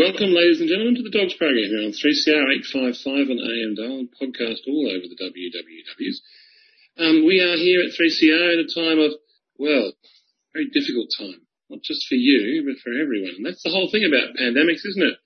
[0.00, 4.08] Welcome, ladies and gentlemen, to the Dogs program here on 3CR 855 and AM Dial
[4.16, 6.24] podcast all over the WWWs.
[6.96, 9.12] Um, we are here at 3CR at a time of,
[9.60, 9.92] well,
[10.56, 11.44] very difficult time.
[11.68, 13.36] Not just for you, but for everyone.
[13.36, 15.20] And that's the whole thing about pandemics, isn't it?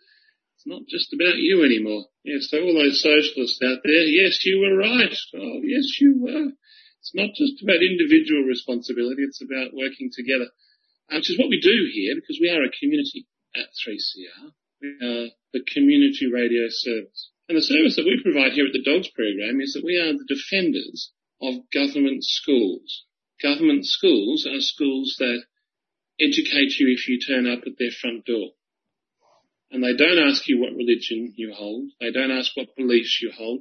[0.59, 2.11] It's not just about you anymore.
[2.27, 5.15] Yes, so all those socialists out there, yes, you were right.
[5.39, 6.51] Oh, yes, you were.
[6.99, 10.51] It's not just about individual responsibility, it's about working together,
[11.15, 14.51] which is what we do here because we are a community at 3CR.
[14.85, 17.31] We the community radio service.
[17.49, 20.13] And the service that we provide here at the Dogs program is that we are
[20.13, 23.05] the defenders of government schools.
[23.41, 25.45] Government schools are schools that
[26.21, 28.53] educate you if you turn up at their front door.
[29.71, 31.91] And they don't ask you what religion you hold.
[32.01, 33.61] They don't ask what beliefs you hold.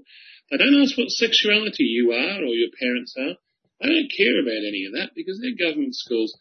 [0.52, 3.36] They don't ask what sexuality you are or your parents are.
[3.82, 6.38] They don't care about any of that because they're government schools.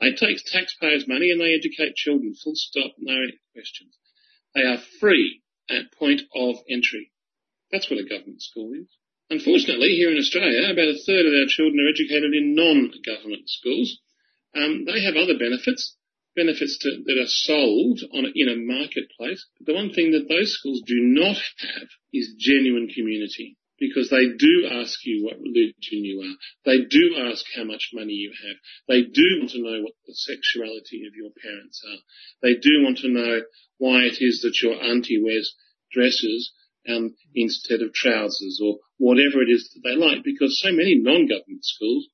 [0.00, 2.34] They take taxpayers' money and they educate children.
[2.34, 3.16] Full stop, no
[3.52, 3.96] questions.
[4.58, 7.12] They are free at point of entry.
[7.70, 8.88] That's what a government school is.
[9.30, 14.00] Unfortunately, here in Australia, about a third of our children are educated in non-government schools.
[14.56, 15.94] Um, they have other benefits,
[16.34, 19.46] benefits to, that are sold a, in a marketplace.
[19.58, 24.26] But the one thing that those schools do not have is genuine community because they
[24.36, 26.36] do ask you what religion you are.
[26.64, 28.56] They do ask how much money you have.
[28.88, 32.00] They do want to know what the sexuality of your parents are.
[32.42, 33.42] They do want to know
[33.78, 35.54] why it is that your auntie wears
[35.92, 36.52] dresses
[36.88, 41.62] um, instead of trousers or whatever it is that they like because so many non-government
[41.64, 42.08] schools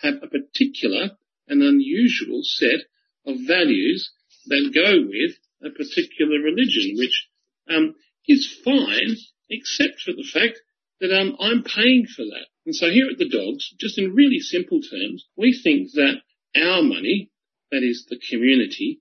[0.00, 1.16] have a particular
[1.48, 2.80] and unusual set
[3.26, 4.12] of values
[4.46, 7.28] that go with a particular religion, which
[7.70, 7.94] um,
[8.26, 9.16] is fine
[9.50, 10.60] except for the fact
[11.00, 12.46] that um, I'm paying for that.
[12.66, 16.20] And so here at the Dogs, just in really simple terms, we think that
[16.56, 17.30] our money,
[17.70, 19.00] that is the community,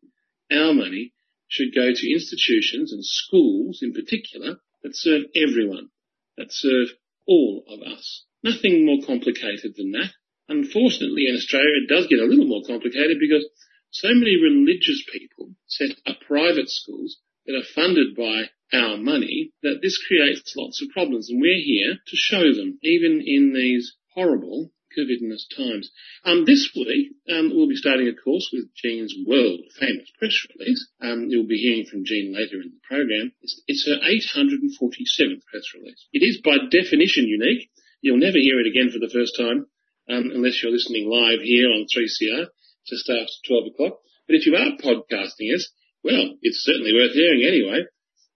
[0.52, 1.14] our money
[1.48, 5.90] should go to institutions and schools in particular that serve everyone,
[6.38, 6.90] that serve
[7.28, 8.26] all of us.
[8.44, 10.12] Nothing more complicated than that.
[10.48, 13.46] Unfortunately, in Australia, it does get a little more complicated because
[13.92, 19.80] so many religious people set up private schools that are funded by our money that
[19.82, 21.30] this creates lots of problems.
[21.30, 25.92] And we're here to show them, even in these horrible COVIDness times.
[26.26, 30.90] Um, this week, um, we'll be starting a course with Jean's world famous press release.
[31.02, 33.32] Um, you'll be hearing from Jean later in the program.
[33.42, 36.08] It's, it's her 847th press release.
[36.14, 37.70] It is by definition unique.
[38.02, 39.68] You'll never hear it again for the first time,
[40.10, 42.48] um, unless you're listening live here on 3CR
[42.88, 44.00] just after 12 o'clock.
[44.28, 45.70] But if you are podcasting us,
[46.04, 47.86] well, it's certainly worth hearing anyway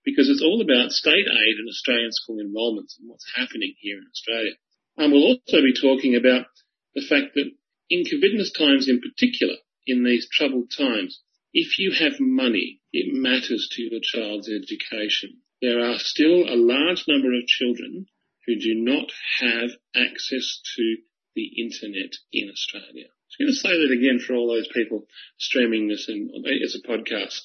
[0.03, 4.07] because it's all about state aid and Australian school enrolments and what's happening here in
[4.11, 4.53] Australia.
[4.97, 6.47] And we'll also be talking about
[6.95, 7.51] the fact that
[7.89, 11.21] in COVIDness times in particular, in these troubled times,
[11.53, 15.41] if you have money, it matters to your child's education.
[15.61, 18.07] There are still a large number of children
[18.45, 20.97] who do not have access to
[21.35, 23.07] the internet in Australia.
[23.39, 25.05] I'm going to say that again for all those people
[25.37, 26.29] streaming this in,
[26.63, 27.41] as a podcast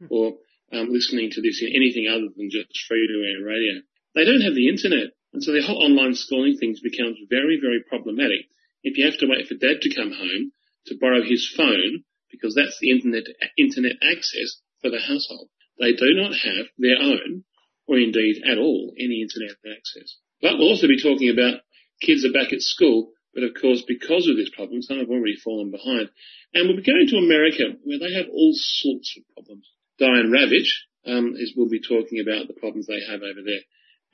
[0.00, 0.06] hmm.
[0.10, 0.38] or
[0.72, 3.82] um, listening to this in anything other than just free to air radio.
[4.14, 5.14] They don't have the internet.
[5.32, 8.48] And so the whole online schooling thing becomes very, very problematic.
[8.82, 10.52] If you have to wait for dad to come home
[10.86, 13.24] to borrow his phone, because that's the internet,
[13.56, 15.48] internet access for the household.
[15.78, 17.44] They do not have their own,
[17.86, 20.16] or indeed at all, any internet access.
[20.40, 21.60] But we'll also be talking about
[22.00, 25.36] kids are back at school, but of course, because of this problem, some have already
[25.36, 26.10] fallen behind.
[26.54, 29.66] And we'll be going to America, where they have all sorts of problems.
[29.98, 33.64] Diane Ravitch um, is, will be talking about the problems they have over there.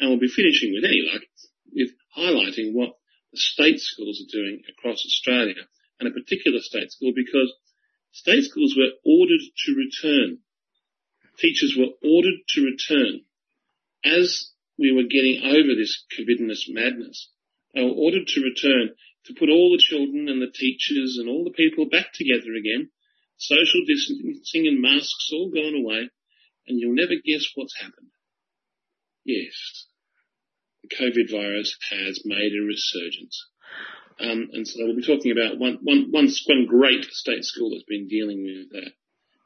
[0.01, 1.23] And we'll be finishing with any luck
[1.75, 2.97] with highlighting what
[3.33, 5.69] the state schools are doing across Australia
[6.01, 7.53] and a particular state school because
[8.13, 10.39] state schools were ordered to return.
[11.39, 13.23] Teachers were ordered to return
[14.05, 17.31] as we were getting over this COVIDness madness.
[17.75, 18.95] They were ordered to return
[19.27, 22.91] to put all the children and the teachers and all the people back together again
[23.37, 26.11] social distancing and masks all gone away,
[26.67, 28.11] and you'll never guess what's happened.
[29.25, 29.87] Yes,
[30.83, 33.47] the COVID virus has made a resurgence.
[34.21, 37.89] Um, and so we'll be talking about one, one, one, one great state school that's
[37.89, 38.93] been dealing with that,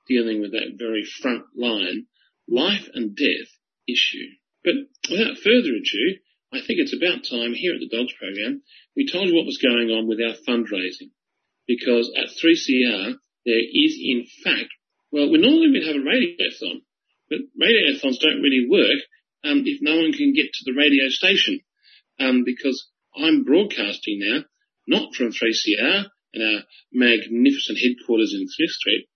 [0.06, 2.06] dealing with that very front line
[2.48, 3.48] life and death
[3.88, 4.28] issue.
[4.64, 4.74] But
[5.08, 6.18] without further ado,
[6.52, 8.62] I think it's about time here at the Dogs program
[8.96, 11.14] we told you what was going on with our fundraising.
[11.68, 13.14] Because at 3CR,
[13.48, 14.68] there is in fact,
[15.10, 16.84] well, we normally would have a radiothon,
[17.32, 19.00] but radiothons don't really work
[19.44, 21.60] um, if no one can get to the radio station,
[22.20, 24.44] um, because I'm broadcasting now,
[24.86, 26.62] not from 3CR and our
[26.92, 29.08] magnificent headquarters in Smith Street,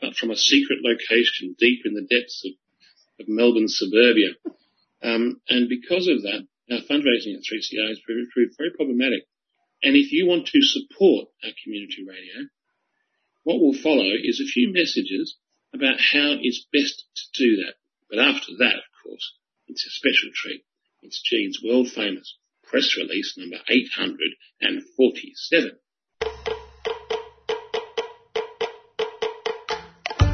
[0.00, 2.52] but from a secret location deep in the depths of
[3.22, 4.34] of Melbourne suburbia.
[5.02, 9.24] Um, and because of that, our fundraising at 3CR has proved, proved very problematic.
[9.82, 12.48] And if you want to support our community radio,
[13.44, 15.36] what will follow is a few messages
[15.74, 17.74] about how it's best to do that.
[18.10, 19.32] But after that, of course,
[19.68, 20.64] it's a special treat.
[21.02, 22.36] It's Gene's world famous
[22.72, 25.78] press release number 847.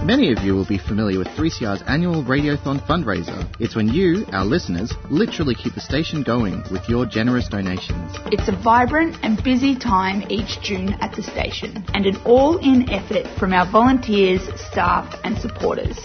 [0.09, 3.47] Many of you will be familiar with 3CR's annual Radiothon fundraiser.
[3.61, 8.17] It's when you, our listeners, literally keep the station going with your generous donations.
[8.33, 12.89] It's a vibrant and busy time each June at the station, and an all in
[12.89, 14.41] effort from our volunteers,
[14.71, 15.99] staff, and supporters.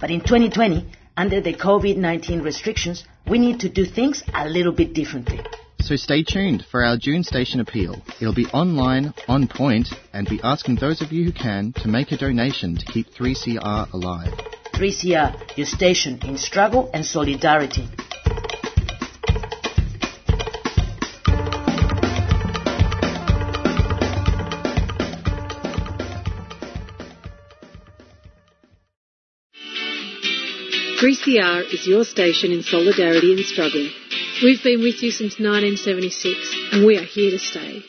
[0.00, 0.84] But in 2020,
[1.16, 5.38] under the COVID 19 restrictions, we need to do things a little bit differently.
[5.80, 8.02] So stay tuned for our June station appeal.
[8.20, 12.10] It'll be online, on point, and be asking those of you who can to make
[12.10, 14.32] a donation to keep 3CR alive.
[14.74, 17.86] 3CR, your station in struggle and solidarity.
[30.98, 33.88] Three CR is your station in solidarity and struggle.
[34.42, 37.82] We've been with you since 1976 and we are here to stay.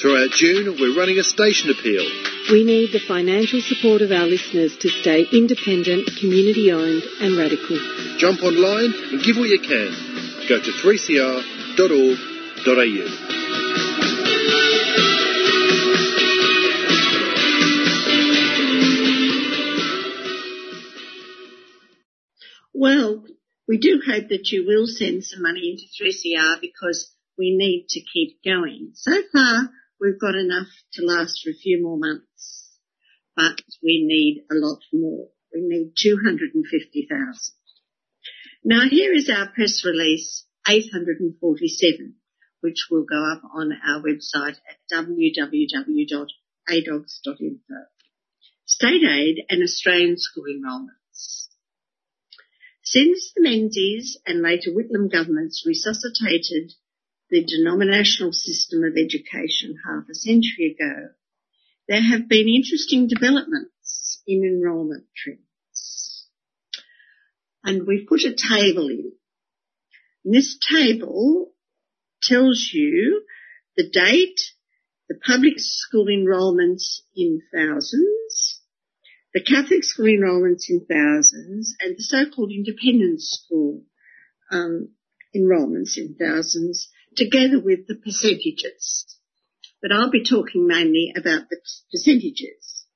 [0.00, 2.04] Throughout June, we're running a station appeal.
[2.52, 7.78] We need the financial support of our listeners to stay independent, community owned and radical.
[8.18, 9.92] Jump online and give what you can.
[10.46, 11.54] Go to 3cr.org.au.
[22.74, 23.24] Well,
[23.66, 28.00] we do hope that you will send some money into 3CR because we need to
[28.00, 28.92] keep going.
[28.94, 29.70] So far,
[30.00, 32.78] we've got enough to last for a few more months,
[33.36, 35.28] but we need a lot more.
[35.52, 37.54] We need 250,000.
[38.64, 42.14] Now here is our press release 847,
[42.60, 46.28] which will go up on our website at www.adogs.info.
[48.66, 51.03] State aid and Australian school enrolments.
[52.86, 56.74] Since the Menzies and later Whitlam governments resuscitated
[57.30, 61.08] the denominational system of education half a century ago,
[61.88, 66.28] there have been interesting developments in enrolment trends.
[67.64, 69.12] And we've put a table in.
[70.22, 71.54] And this table
[72.22, 73.24] tells you
[73.78, 74.40] the date,
[75.08, 78.13] the public school enrolments in thousands,
[79.34, 83.82] the Catholic school enrolments in thousands, and the so-called independent school
[84.52, 84.90] um,
[85.34, 89.18] enrolments in thousands, together with the percentages.
[89.82, 91.56] But I'll be talking mainly about the
[91.90, 92.86] percentages.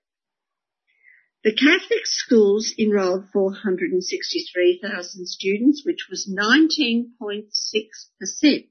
[1.43, 8.69] The Catholic schools enrolled 463,000 students, which was 19.6%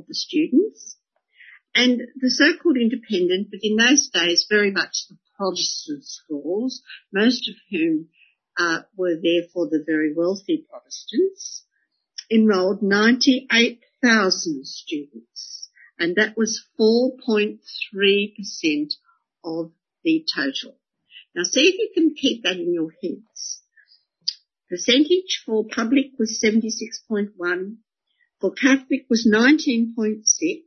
[0.00, 0.96] of the students.
[1.74, 7.54] And the so-called independent, but in those days very much the Protestant schools, most of
[7.70, 8.08] whom
[8.58, 11.64] uh, were therefore the very wealthy Protestants,
[12.30, 17.58] enrolled 98,000 students, and that was 4.3%
[19.44, 20.76] of the total.
[21.34, 23.62] Now see if you can keep that in your heads.
[24.68, 27.76] Percentage for public was 76.1,
[28.40, 30.62] for Catholic was 19.6,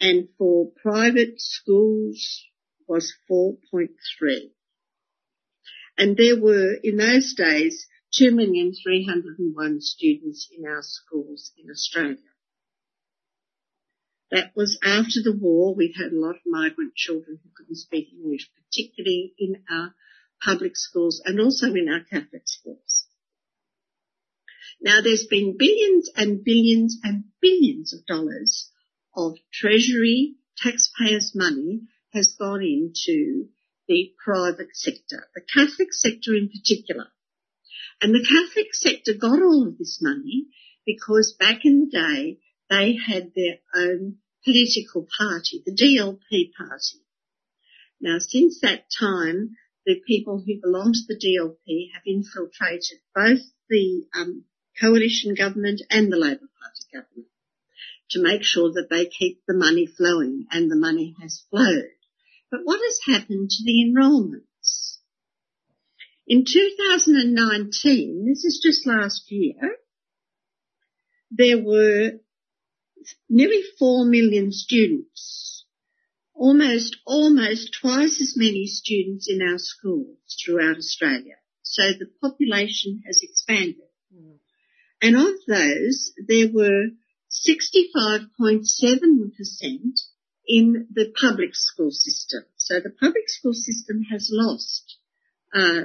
[0.00, 2.44] and for private schools
[2.88, 3.88] was 4.3.
[5.96, 12.16] And there were, in those days, 2,301 students in our schools in Australia.
[14.30, 15.74] That was after the war.
[15.74, 19.94] We had a lot of migrant children who couldn't speak English, particularly in our
[20.42, 22.99] public schools and also in our Catholic schools.
[24.82, 28.70] Now there's been billions and billions and billions of dollars
[29.14, 31.82] of Treasury taxpayers' money
[32.12, 33.48] has gone into
[33.88, 37.08] the private sector, the Catholic sector in particular.
[38.00, 40.46] And the Catholic sector got all of this money
[40.86, 42.38] because back in the day
[42.70, 47.04] they had their own political party, the DLP party.
[48.00, 54.06] Now, since that time, the people who belong to the DLP have infiltrated both the
[54.14, 54.44] um,
[54.80, 57.28] coalition government and the Labor Party government
[58.10, 61.90] to make sure that they keep the money flowing, and the money has flowed.
[62.50, 64.98] But what has happened to the enrolments?
[66.26, 69.76] In 2019, this is just last year,
[71.30, 72.12] there were
[73.28, 75.64] nearly 4 million students,
[76.34, 81.36] almost, almost twice as many students in our schools throughout Australia.
[81.62, 83.88] So the population has expanded.
[84.14, 84.38] Mm.
[85.02, 86.88] And of those, there were
[87.30, 90.00] 65.7%
[90.46, 92.44] in the public school system.
[92.56, 94.98] So the public school system has lost
[95.54, 95.84] uh,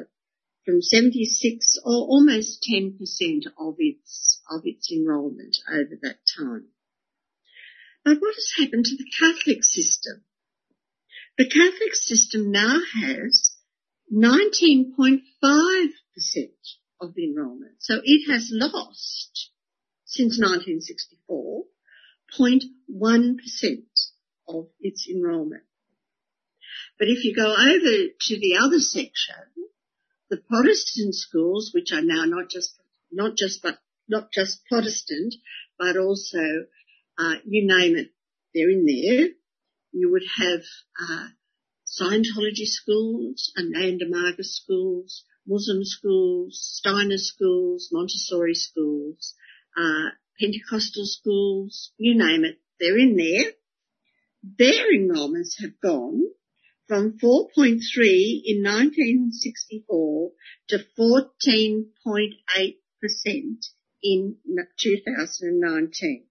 [0.65, 2.97] from 76 or almost 10%
[3.59, 6.65] of its of its enrolment over that time.
[8.03, 10.23] But what has happened to the Catholic system?
[11.37, 13.55] The Catholic system now has
[14.13, 15.21] 19.5%
[17.01, 17.75] of the enrolment.
[17.79, 19.51] So it has lost
[20.05, 21.63] since 1964
[22.39, 23.37] 0.1%
[24.47, 25.63] of its enrolment.
[26.97, 29.35] But if you go over to the other section,
[30.29, 32.79] the Protestant schools, which are now not just
[33.11, 35.35] not just but not just Protestant,
[35.77, 36.65] but also
[37.17, 38.11] uh, you name it,
[38.53, 39.29] they're in there.
[39.91, 40.61] You would have
[41.01, 41.27] uh,
[41.85, 49.33] Scientology schools, Ananda Marga schools, Muslim schools, Steiner schools, Montessori schools,
[49.77, 50.09] uh,
[50.39, 53.51] Pentecostal schools, you name it, they're in there.
[54.57, 56.23] Their enrolments have gone
[56.87, 57.79] from 4.3
[58.45, 60.31] in 1964
[60.69, 62.75] to 14.8%
[64.03, 64.37] in
[64.79, 66.25] 2019.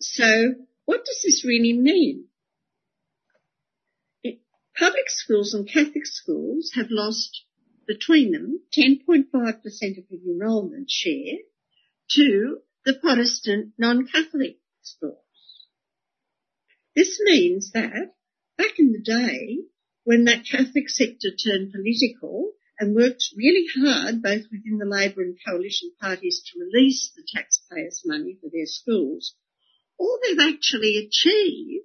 [0.00, 2.27] So what does this really mean?
[4.78, 7.42] Public schools and Catholic schools have lost
[7.88, 11.38] between them 10.5% of the enrolment share
[12.10, 15.18] to the Protestant non-Catholic schools.
[16.94, 18.14] This means that
[18.56, 19.58] back in the day,
[20.04, 25.36] when that Catholic sector turned political and worked really hard both within the Labor and
[25.44, 29.34] Coalition parties to release the taxpayers' money for their schools,
[29.98, 31.84] all they've actually achieved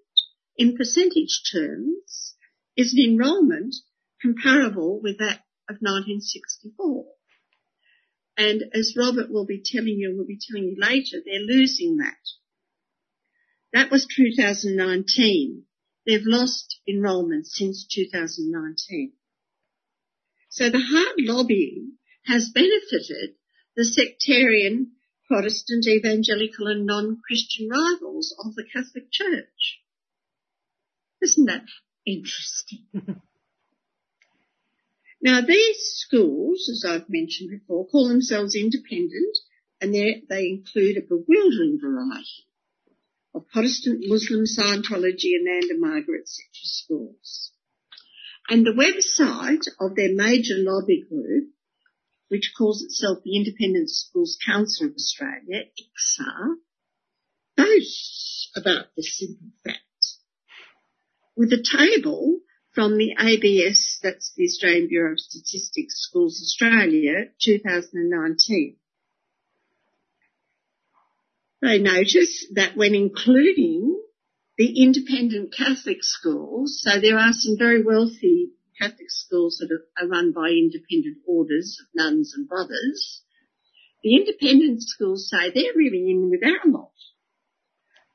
[0.57, 2.32] in percentage terms
[2.75, 3.75] is an enrolment
[4.21, 7.05] comparable with that of 1964.
[8.35, 12.17] And as Robert will be telling you, will be telling you later, they're losing that.
[13.73, 15.63] That was 2019.
[16.05, 19.13] They've lost enrolment since 2019.
[20.49, 21.93] So the hard lobbying
[22.25, 23.35] has benefited
[23.75, 24.91] the sectarian
[25.27, 29.79] Protestant, evangelical and non-Christian rivals of the Catholic Church.
[31.21, 31.63] Isn't that
[32.05, 32.86] interesting?
[35.22, 39.38] now these schools, as I've mentioned before, call themselves independent
[39.81, 42.48] and they include a bewildering variety
[43.36, 46.45] of Protestant, Muslim, Scientology, and Ananda Marga, etc.
[46.53, 47.51] schools.
[48.50, 51.50] And the website of their major lobby group,
[52.27, 56.55] which calls itself the Independent Schools Council of Australia, ICSA,
[57.55, 59.79] boasts about this simple fact.
[61.35, 62.39] With a table
[62.73, 68.77] from the ABS, that's the Australian Bureau of Statistics Schools Australia, 2019
[71.63, 73.97] they notice that when including
[74.57, 80.33] the independent Catholic schools, so there are some very wealthy Catholic schools that are run
[80.33, 83.21] by independent orders of nuns and brothers,
[84.03, 86.91] the independent schools say they're really in with our lot.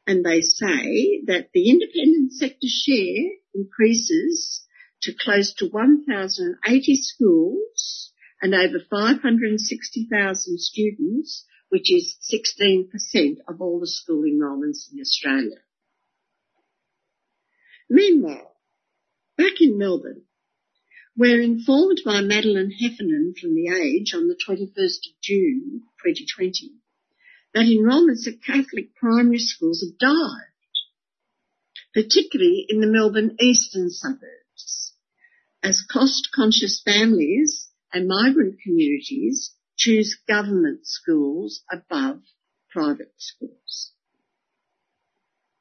[0.08, 4.64] And they say that the independent sector share increases
[5.02, 8.10] to close to 1,080 schools
[8.40, 12.88] and over 560,000 students which is 16%
[13.46, 15.60] of all the school enrolments in Australia.
[17.90, 18.56] Meanwhile,
[19.36, 20.22] back in Melbourne,
[21.14, 26.78] we're informed by Madeleine Heffernan from The Age on the 21st of June 2020
[27.54, 30.48] that enrolments at Catholic primary schools have dived,
[31.94, 34.94] particularly in the Melbourne eastern suburbs,
[35.62, 42.20] as cost-conscious families and migrant communities choose government schools above
[42.70, 43.92] private schools.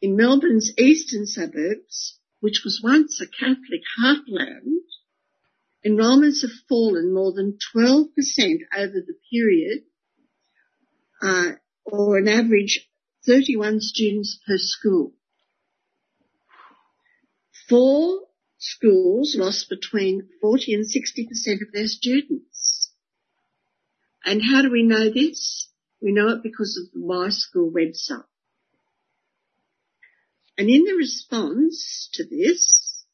[0.01, 4.83] In Melbourne's eastern suburbs, which was once a Catholic heartland,
[5.83, 8.09] enrolments have fallen more than 12%
[8.77, 9.83] over the period,
[11.21, 11.53] uh,
[11.87, 12.87] or an average
[13.25, 15.13] 31 students per school.
[17.69, 18.27] Four
[18.57, 22.91] schools lost between 40 and 60% of their students.
[24.25, 25.69] And how do we know this?
[26.01, 28.25] We know it because of the My School website.
[30.57, 33.05] And in the response to this,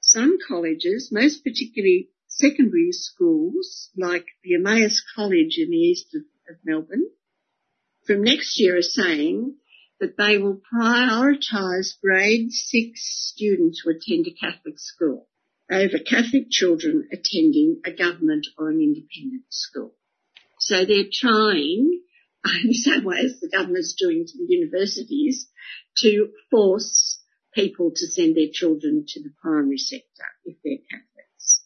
[0.00, 6.56] some colleges, most particularly secondary schools like the Emmaus College in the east of, of
[6.64, 7.06] Melbourne,
[8.06, 9.56] from next year are saying
[10.00, 15.28] that they will prioritise grade six students who attend a Catholic school
[15.70, 19.94] over Catholic children attending a government or an independent school.
[20.58, 22.00] So they're trying,
[22.62, 25.48] in the same way as the government's doing to the universities,
[25.98, 27.20] to force
[27.54, 31.64] people to send their children to the primary sector if they're Catholics.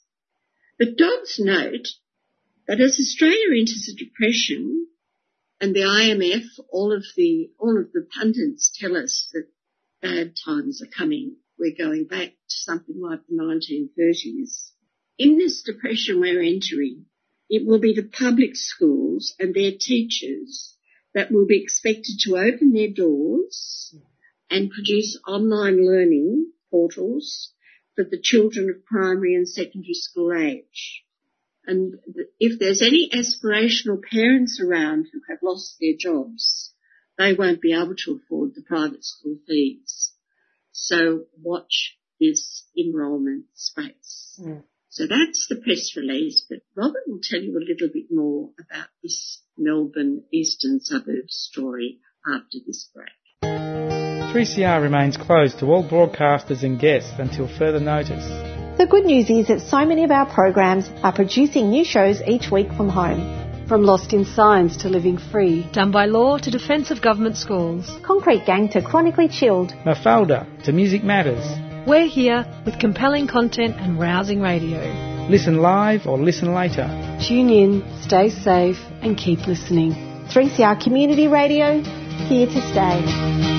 [0.79, 1.89] But DOGS note
[2.67, 4.89] that as Australia enters a depression,
[5.65, 9.47] and the IMF, all of the, all of the pundits tell us that
[10.03, 11.37] bad times are coming.
[11.59, 14.73] We're going back to something like the 1930s.
[15.17, 17.07] In this depression we're entering,
[17.49, 20.77] it will be the public schools and their teachers
[21.15, 23.97] that will be expected to open their doors
[24.51, 27.55] and produce online learning portals
[27.95, 31.05] for the children of primary and secondary school age.
[31.67, 31.95] And
[32.39, 36.73] if there's any aspirational parents around who have lost their jobs,
[37.17, 40.13] they won't be able to afford the private school fees.
[40.73, 44.39] So watch this enrolment space.
[44.43, 44.65] Mm.
[44.91, 48.87] So that's the press release, but Robert will tell you a little bit more about
[49.03, 53.09] this Melbourne Eastern Suburbs story after this break.
[53.43, 58.54] 3CR remains closed to all broadcasters and guests until further notice.
[58.85, 62.51] The good news is that so many of our programs are producing new shows each
[62.51, 63.67] week from home.
[63.67, 65.67] From Lost in Science to Living Free.
[65.73, 67.91] Done by Law to Defence of Government Schools.
[68.03, 69.73] Concrete Gang to Chronically Chilled.
[69.87, 71.43] Mafalda to Music Matters.
[71.89, 74.81] We're here with compelling content and rousing radio.
[75.31, 76.87] Listen live or listen later.
[77.27, 79.93] Tune in, stay safe, and keep listening.
[80.29, 81.81] 3CR Community Radio,
[82.29, 83.54] here to stay.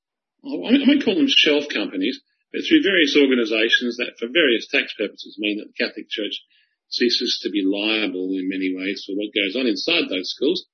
[0.45, 2.21] I might call them shelf companies,
[2.53, 6.39] but through various organisations that, for various tax purposes, mean that the Catholic Church
[6.87, 10.65] ceases to be liable in many ways for what goes on inside those schools.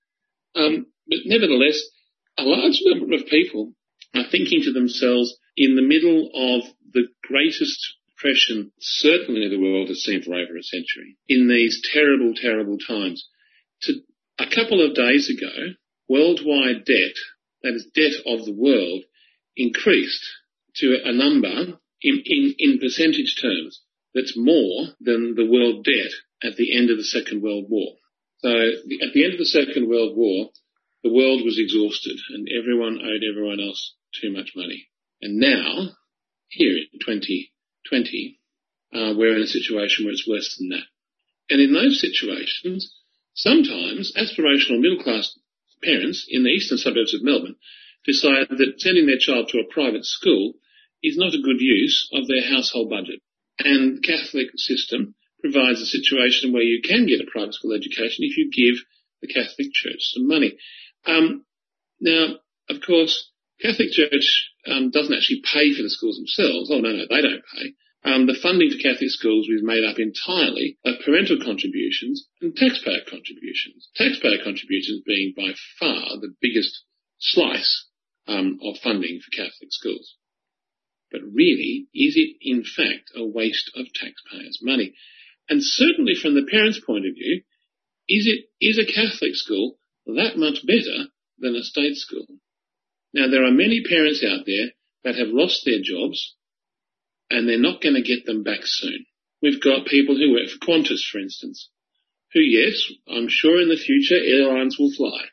[0.55, 1.81] Um, but nevertheless,
[2.38, 3.74] a large number of people
[4.13, 10.04] are thinking to themselves in the middle of the greatest depression certainly the world has
[10.04, 13.28] seen for over a century in these terrible, terrible times.
[13.84, 13.93] To,
[14.39, 15.74] a couple of days ago,
[16.08, 17.15] worldwide debt,
[17.63, 19.04] that is debt of the world,
[19.56, 20.26] increased
[20.76, 23.82] to a number in, in, in percentage terms
[24.13, 26.12] that's more than the world debt
[26.43, 27.95] at the end of the Second World War.
[28.39, 30.50] So at the end of the Second World War,
[31.06, 34.89] the world was exhausted and everyone owed everyone else too much money.
[35.22, 35.94] And now,
[36.48, 38.39] here in 2020,
[38.91, 40.89] uh, we're in a situation where it's worse than that.
[41.52, 42.91] And in those situations,
[43.36, 45.38] sometimes aspirational middle class
[45.84, 47.58] parents in the eastern suburbs of Melbourne
[48.04, 50.54] decide that sending their child to a private school
[51.04, 53.22] is not a good use of their household budget.
[53.60, 58.26] And the Catholic system provides a situation where you can get a private school education
[58.26, 58.82] if you give
[59.22, 60.58] the Catholic Church some money.
[61.06, 61.46] Um,
[62.00, 62.36] now,
[62.70, 66.70] of course, Catholic Church um, doesn't actually pay for the schools themselves.
[66.72, 67.74] Oh no, no, they don't pay.
[68.06, 73.02] Um, the funding for Catholic schools is made up entirely of parental contributions and taxpayer
[73.10, 73.89] contributions.
[73.96, 76.84] Taxpayer contributions being by far the biggest
[77.18, 77.88] slice
[78.28, 80.15] um, of funding for Catholic schools.
[81.12, 84.94] But really, is it in fact a waste of taxpayers' money?
[85.50, 87.41] And certainly from the parents' point of view,
[88.08, 92.26] is it is a Catholic school that much better than a state school?
[93.13, 94.72] Now there are many parents out there
[95.04, 96.36] that have lost their jobs
[97.30, 99.06] and they're not going to get them back soon.
[99.41, 101.70] We've got people who work for Qantas, for instance,
[102.34, 105.30] who, yes, I'm sure in the future airlines will fly.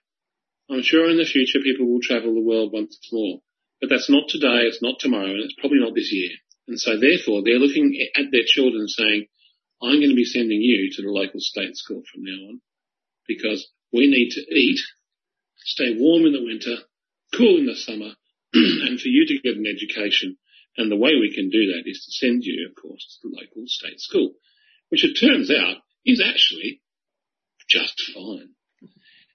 [0.71, 3.41] I'm sure in the future people will travel the world once more.
[3.81, 6.31] But that's not today, it's not tomorrow, and it's probably not this year.
[6.69, 9.27] And so therefore they're looking at their children saying,
[9.83, 12.61] I'm going to be sending you to the local state school from now on
[13.27, 14.81] because we need to eat,
[15.59, 16.83] stay warm in the winter,
[17.37, 18.15] cool in the summer,
[18.55, 20.37] and for you to get an education
[20.77, 23.37] and the way we can do that is to send you, of course, to the
[23.37, 24.33] local state school,
[24.89, 26.81] which it turns out is actually
[27.69, 28.51] just fine.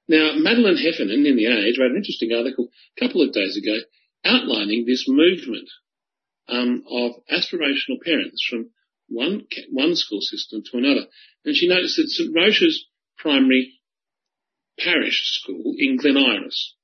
[0.07, 3.77] Now, Madeleine Heffernan in The Age wrote an interesting article a couple of days ago
[4.25, 5.69] outlining this movement
[6.47, 8.71] um, of aspirational parents from
[9.09, 11.07] one, one school system to another.
[11.45, 12.85] And she noticed that St Roch's
[13.17, 13.76] primary
[14.79, 16.75] parish school in Glen Iris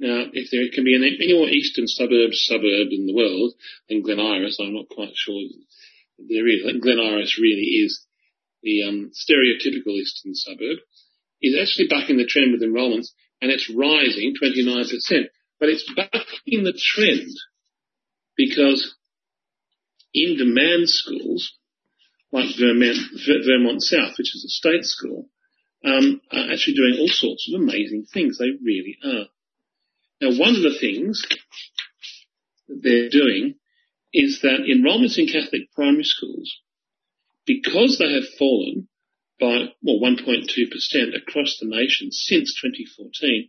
[0.00, 3.54] now, if there can be any more eastern suburb suburb in the world
[3.88, 5.42] than Glen Iris, I'm not quite sure
[6.18, 6.62] there is.
[6.80, 8.04] Glen Iris really is
[8.62, 10.78] the um, stereotypical eastern suburb.
[11.40, 14.86] Is actually bucking the trend with enrolments, and it's rising 29%.
[15.60, 17.30] But it's bucking the trend
[18.36, 18.94] because
[20.14, 21.54] in demand schools,
[22.32, 25.28] like Vermont, Vermont South, which is a state school,
[25.84, 28.38] um, are actually doing all sorts of amazing things.
[28.38, 29.26] They really are.
[30.20, 31.24] Now, one of the things
[32.68, 33.54] that they're doing
[34.12, 36.60] is that enrolments in Catholic primary schools,
[37.46, 38.88] because they have fallen
[39.38, 40.46] by, well, 1.2%
[41.16, 43.48] across the nation since 2014,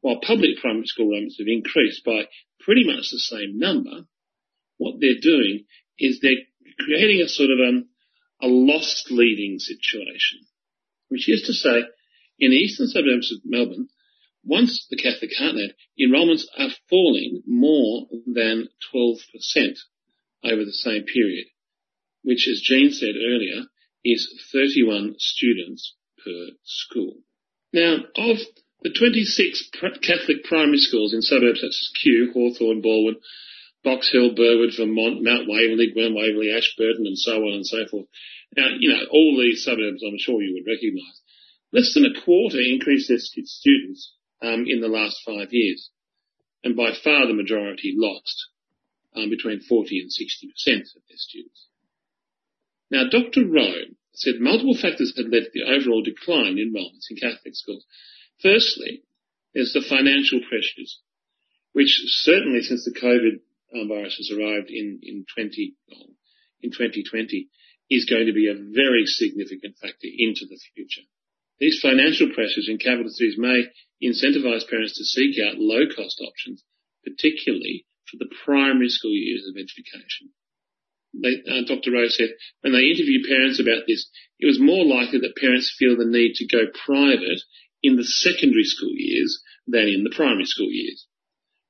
[0.00, 2.24] while public primary school enrolments have increased by
[2.60, 4.06] pretty much the same number,
[4.78, 5.64] what they're doing
[5.98, 6.46] is they're
[6.78, 7.88] creating a sort of um,
[8.40, 10.40] a lost leading situation,
[11.08, 11.84] which is to say,
[12.38, 13.88] in the eastern suburbs of Melbourne,
[14.44, 19.18] once the Catholic Heartland, enrolments are falling more than 12%
[20.44, 21.46] over the same period,
[22.22, 23.64] which, as Jean said earlier,
[24.04, 27.16] is 31 students per school.
[27.72, 28.38] Now, of
[28.82, 29.70] the 26
[30.02, 33.16] Catholic primary schools in suburbs such as Kew, Hawthorn, Balwyn,
[33.86, 38.06] Box Hill, Burwood, Vermont, Mount Waverley, Glen Waverley, Ashburton, and so on and so forth.
[38.56, 41.20] Now, you know, all these suburbs I'm sure you would recognise.
[41.70, 45.90] Less than a quarter increased their students um, in the last five years.
[46.64, 48.48] And by far the majority lost
[49.14, 51.68] um, between 40 and 60% of their students.
[52.90, 53.46] Now, Dr.
[53.46, 57.84] Rowe said multiple factors had led to the overall decline in enrolments in Catholic schools.
[58.42, 59.02] Firstly,
[59.54, 60.98] there's the financial pressures,
[61.72, 63.46] which certainly since the COVID
[63.80, 65.74] um, virus has arrived in, in 20,
[66.62, 67.48] in 2020
[67.90, 71.06] is going to be a very significant factor into the future.
[71.58, 73.70] These financial pressures in capital cities may
[74.02, 76.62] incentivize parents to seek out low cost options,
[77.04, 80.34] particularly for the primary school years of education.
[81.14, 81.92] They, uh, Dr.
[81.92, 85.96] Rowe said when they interviewed parents about this, it was more likely that parents feel
[85.96, 87.40] the need to go private
[87.82, 91.06] in the secondary school years than in the primary school years.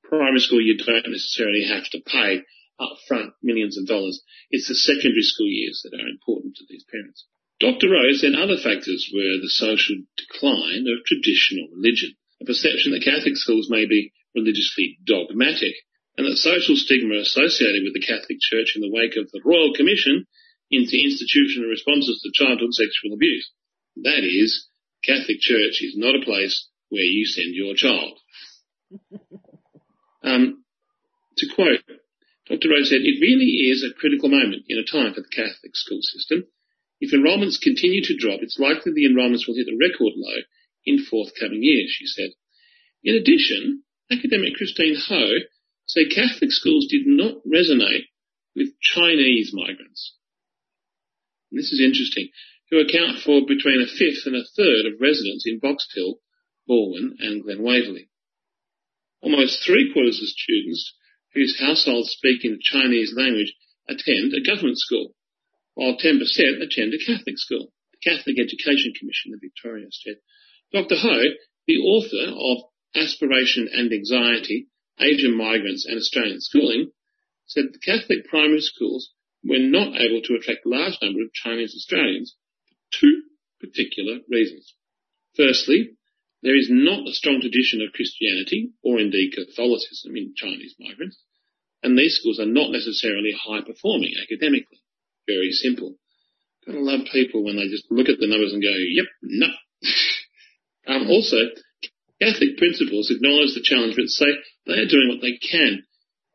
[0.09, 2.43] Primary school, you don't necessarily have to pay
[2.81, 4.23] upfront millions of dollars.
[4.51, 7.25] It's the secondary school years that are important to these parents.
[7.59, 7.89] Dr.
[7.89, 13.37] Rose said other factors were the social decline of traditional religion, a perception that Catholic
[13.37, 15.75] schools may be religiously dogmatic,
[16.17, 19.73] and that social stigma associated with the Catholic Church in the wake of the Royal
[19.73, 20.27] Commission
[20.71, 23.51] into institutional responses to childhood sexual abuse.
[23.97, 24.69] That is,
[25.03, 28.19] Catholic Church is not a place where you send your child.
[30.27, 30.65] Um,
[31.39, 31.81] to quote,
[32.49, 32.69] Dr.
[32.69, 36.01] Rose said, it really is a critical moment in a time for the Catholic school
[36.03, 36.45] system
[37.01, 40.43] if enrolments continue to drop, it's likely the enrolments will hit a record low
[40.85, 42.31] in forthcoming years, she said.
[43.05, 45.29] In addition, academic Christine Ho
[45.87, 48.09] said Catholic schools did not resonate
[48.55, 50.17] with Chinese migrants.
[51.51, 52.31] And this is interesting,
[52.71, 56.19] who account for between a fifth and a third of residents in Box Hill,
[56.69, 58.09] Balwyn and Glen Waverley.
[59.27, 60.95] Almost three quarters of students
[61.35, 63.53] whose households speak in the Chinese language
[63.89, 65.17] attend a government school,
[65.75, 66.23] while 10%
[66.63, 67.73] attend a Catholic school.
[67.91, 70.19] The Catholic Education Commission of Victoria said.
[70.73, 70.95] Dr.
[70.95, 71.23] Ho,
[71.67, 74.69] the author of Aspiration and Anxiety,
[75.01, 76.93] Asian Migrants and Australian Schooling,
[77.47, 79.11] said the Catholic primary schools
[79.43, 82.37] were not able to attract a large number of Chinese Australians
[82.69, 83.23] for two
[83.59, 84.73] particular reasons.
[85.35, 85.96] Firstly,
[86.47, 91.19] there is not a strong tradition of Christianity or indeed Catholicism in Chinese migrants,
[91.83, 94.79] and these schools are not necessarily high performing academically.
[95.27, 95.99] Very simple.
[96.65, 99.51] Gotta love people when they just look at the numbers and go, yep, no.
[100.95, 101.51] um, also,
[102.23, 104.31] Catholic principals acknowledge the challenge but say
[104.67, 105.83] they are doing what they can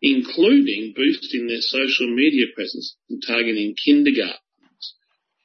[0.02, 4.96] including boosting their social media presence and targeting kindergartens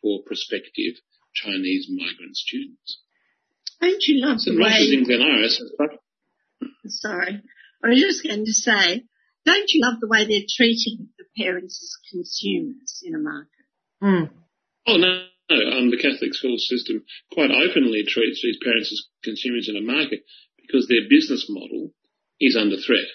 [0.00, 0.94] for prospective
[1.35, 3.02] Chinese migrant students.
[3.80, 4.56] Don't you love St.
[4.56, 4.92] the way...
[4.92, 5.62] in Glen Iris.
[6.86, 7.42] Sorry.
[7.84, 9.04] I was just going to say,
[9.44, 13.50] don't you love the way they're treating the parents as consumers in a market?
[14.02, 14.30] Mm.
[14.86, 15.78] Oh no, no.
[15.78, 20.24] Um, the Catholic school system quite openly treats these parents as consumers in a market
[20.60, 21.92] because their business model
[22.40, 23.06] is under threat.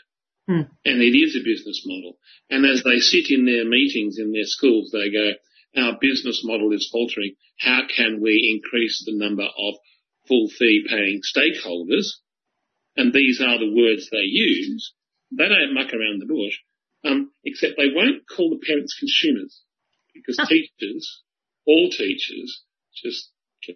[0.48, 0.72] Hmm.
[0.86, 2.18] And it is a business model.
[2.50, 5.32] And as they sit in their meetings in their schools, they go,
[5.78, 7.36] our business model is faltering.
[7.60, 9.76] How can we increase the number of
[10.28, 12.08] full fee paying stakeholders?
[12.96, 14.94] And these are the words they use.
[15.32, 16.58] They don't muck around the bush,
[17.06, 19.62] um, except they won't call the parents consumers
[20.14, 21.22] because teachers,
[21.66, 23.30] all teachers, just
[23.66, 23.74] go,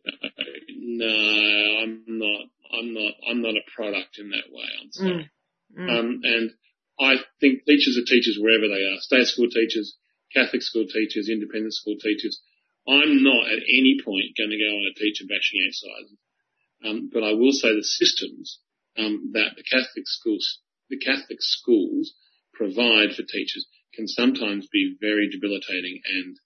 [0.70, 2.42] no, I'm not,
[2.78, 4.68] I'm not, I'm not a product in that way.
[4.82, 5.32] I'm sorry.
[5.78, 6.00] Mm.
[6.00, 6.52] Um, and
[7.00, 9.00] I think teachers are teachers wherever they are.
[9.00, 9.96] State school teachers,
[10.34, 12.42] Catholic school teachers, independent school teachers.
[12.88, 16.14] I'm not at any point going to go on a teacher bashing exercise.
[16.84, 18.60] Um, but I will say the systems
[18.98, 20.60] um, that the Catholic schools,
[20.90, 22.14] the Catholic schools
[22.54, 26.38] provide for teachers can sometimes be very debilitating and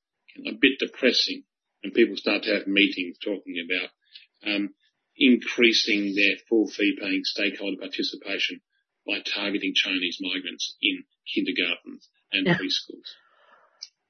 [0.47, 1.43] a bit depressing
[1.83, 4.69] when people start to have meetings talking about um,
[5.17, 8.61] increasing their full fee paying stakeholder participation
[9.05, 12.57] by targeting Chinese migrants in kindergartens and Yeah.
[12.57, 13.09] preschools.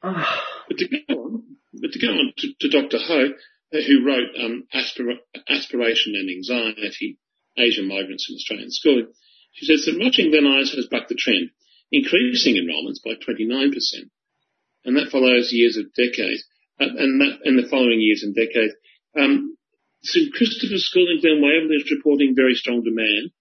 [0.04, 0.42] Oh.
[0.68, 2.98] But to go on, but to go on to, to Dr.
[3.00, 3.30] Ho,
[3.72, 7.20] who wrote um, Aspira- Aspiration and Anxiety,
[7.58, 9.08] Asian Migrants in Australian Schooling,
[9.54, 11.52] she says that watching Glen Iris has bucked the trend,
[11.92, 13.74] increasing enrolments by 29%.
[14.86, 16.44] And that follows years of decades,
[16.80, 18.74] uh, and that, and the following years and decades.
[19.18, 19.58] Um,
[20.02, 23.32] St Christopher's School in Glen Waverley is reporting very strong demand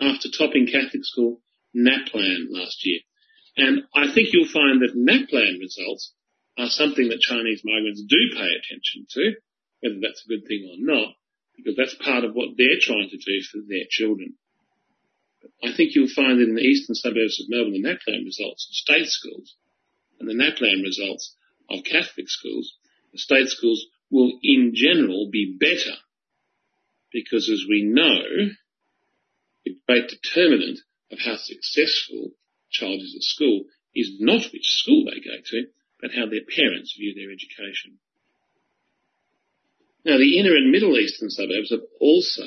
[0.00, 1.40] after topping Catholic school
[1.74, 3.00] NAPLAN last year.
[3.56, 6.12] And I think you'll find that NAPLAN results
[6.58, 9.34] are something that Chinese migrants do pay attention to,
[9.84, 11.12] whether that's a good thing or not,
[11.56, 14.34] because that's part of what they're trying to do for their children.
[15.62, 18.74] I think you'll find that in the eastern suburbs of Melbourne, the NAPLAN results of
[18.74, 19.54] state schools
[20.18, 21.36] and the NAPLAN results
[21.68, 22.72] of Catholic schools,
[23.12, 25.96] the state schools will in general be better
[27.12, 28.50] because as we know,
[29.64, 30.80] the great determinant
[31.12, 35.66] of how successful a child is at school is not which school they go to,
[36.00, 37.98] but how their parents view their education.
[40.04, 42.44] Now, the inner and middle eastern suburbs have also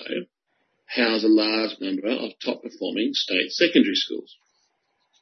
[0.85, 4.37] housed a large number of top performing state secondary schools.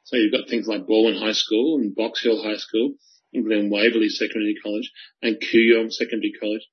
[0.04, 2.94] So you've got things like Balwyn High School and Box Hill High School,
[3.32, 6.66] and Glen Waverley Secondary College, and Kooyong Secondary College,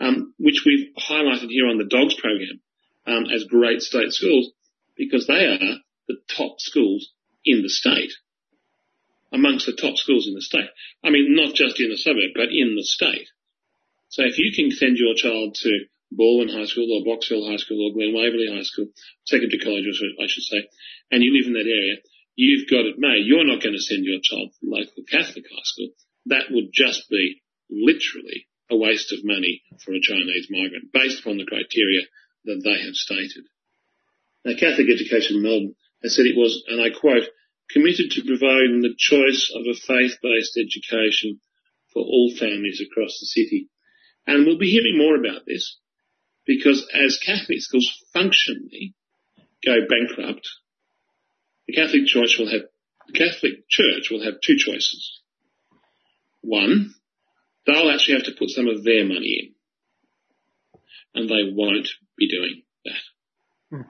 [0.00, 2.60] um, which we've highlighted here on the DOGS program
[3.06, 4.50] um, as great state schools
[4.96, 7.10] because they are the top schools
[7.44, 8.12] in the state,
[9.32, 10.68] amongst the top schools in the state.
[11.02, 13.28] I mean, not just in the suburb, but in the state.
[14.14, 17.58] So if you can send your child to Balwyn High School or Box Hill High
[17.58, 18.86] School or Glen Waverley High School,
[19.26, 20.70] secondary college, I should say,
[21.10, 21.98] and you live in that area,
[22.38, 23.26] you've got it made.
[23.26, 25.90] You're not going to send your child to local Catholic high school.
[26.30, 31.42] That would just be literally a waste of money for a Chinese migrant based upon
[31.42, 32.06] the criteria
[32.46, 33.50] that they have stated.
[34.46, 35.74] Now, Catholic Education Melbourne
[36.06, 37.26] has said it was, and I quote,
[37.66, 41.42] committed to providing the choice of a faith-based education
[41.90, 43.73] for all families across the city.
[44.26, 45.78] And we'll be hearing more about this
[46.46, 48.94] because as Catholic schools functionally
[49.64, 50.48] go bankrupt,
[51.66, 52.62] the Catholic Church will have
[53.06, 55.20] the Catholic Church will have two choices.
[56.40, 56.94] One,
[57.66, 59.54] they'll actually have to put some of their money
[60.74, 60.80] in,
[61.14, 63.02] and they won't be doing that.
[63.70, 63.82] Hmm.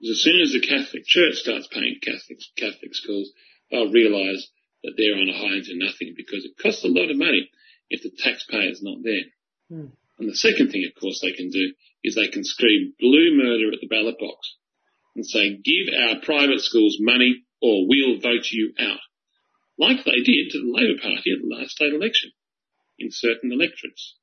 [0.00, 3.30] Because as soon as the Catholic Church starts paying Catholic, Catholic schools,
[3.70, 4.50] they'll realise
[4.82, 7.50] that they're on a high into nothing because it costs a lot of money
[7.88, 9.24] if the taxpayer's not there.
[9.70, 9.92] Mm.
[10.18, 13.72] And the second thing, of course, they can do is they can scream blue murder
[13.72, 14.56] at the ballot box
[15.16, 19.00] and say, give our private schools money or we'll vote you out.
[19.78, 22.30] Like they did to the Labor Party at the last state election
[22.98, 24.16] in certain electorates.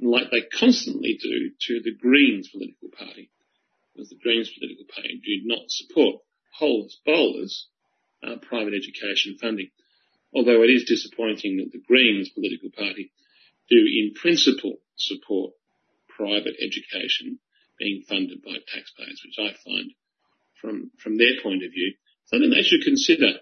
[0.00, 3.30] And like they constantly do to the Greens political party
[3.92, 6.22] because the Greens political party did not support
[6.54, 7.66] Holers Bowlers
[8.22, 9.70] uh, private education funding.
[10.32, 13.12] Although it is disappointing that the Greens political party
[13.68, 15.52] do in principle support
[16.08, 17.38] private education
[17.78, 19.92] being funded by taxpayers, which I find
[20.60, 21.94] from, from their point of view,
[22.26, 23.38] something they should consider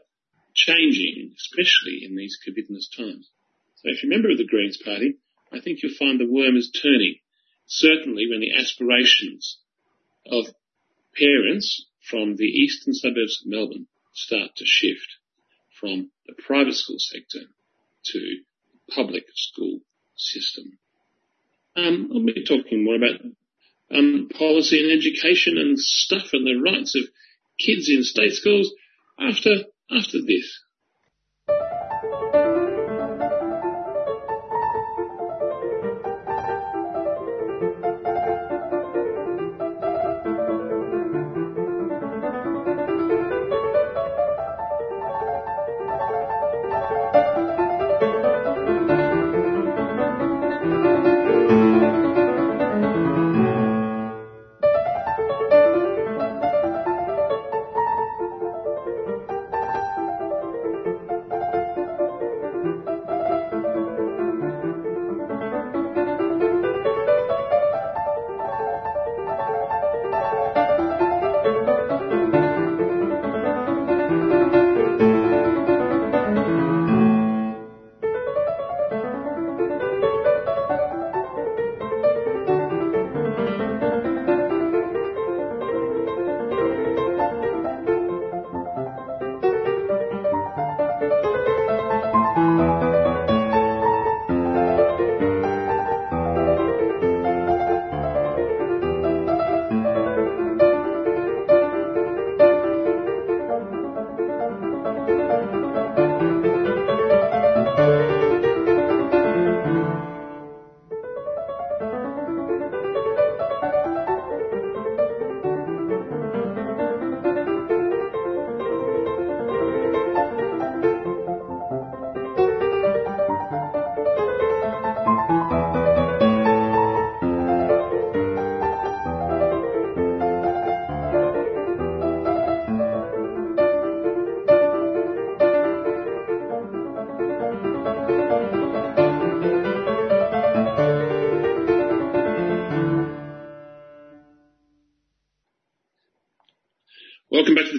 [0.55, 3.31] changing, especially in these COVIDness times.
[3.77, 5.17] So if you're a member of the Greens party,
[5.53, 7.17] I think you'll find the worm is turning.
[7.67, 9.59] Certainly when the aspirations
[10.31, 10.47] of
[11.19, 15.17] parents from the eastern suburbs of Melbourne start to shift
[15.81, 17.47] from the private school sector
[18.07, 18.41] to
[18.95, 19.81] public school
[20.17, 20.79] system.
[21.77, 23.21] Um, I'll be talking more about
[23.91, 27.03] um, policy and education and stuff and the rights of
[27.59, 28.73] kids in state schools
[29.19, 29.51] after
[29.91, 30.61] after this.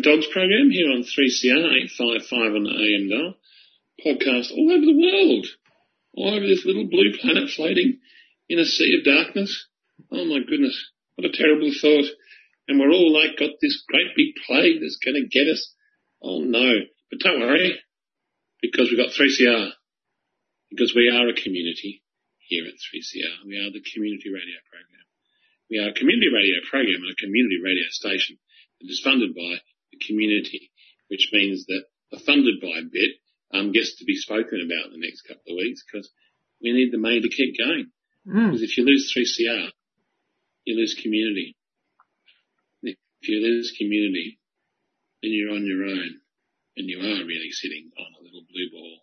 [0.07, 3.35] Dogs program here on 3CR 855 on the AM dial.
[3.99, 5.45] Podcast all over the world.
[6.15, 7.99] All over this little blue planet floating
[8.47, 9.67] in a sea of darkness.
[10.07, 10.79] Oh my goodness.
[11.19, 12.07] What a terrible thought.
[12.71, 15.75] And we're all like got this great big plague that's going to get us.
[16.23, 16.87] Oh no.
[17.11, 17.75] But don't worry.
[18.63, 19.75] Because we've got 3CR.
[20.71, 21.99] Because we are a community
[22.47, 23.43] here at 3CR.
[23.43, 25.05] We are the community radio program.
[25.67, 28.39] We are a community radio program and a community radio station
[28.79, 29.59] that is funded by
[30.05, 30.71] community,
[31.09, 33.11] which means that the funded by bit
[33.53, 36.09] um, gets to be spoken about in the next couple of weeks because
[36.61, 37.91] we need the money to keep going.
[38.27, 38.51] Mm.
[38.51, 39.69] Because if you lose 3CR,
[40.65, 41.55] you lose community.
[42.83, 44.39] If you lose community,
[45.21, 46.21] then you're on your own
[46.75, 48.99] and you are really sitting on a little blue ball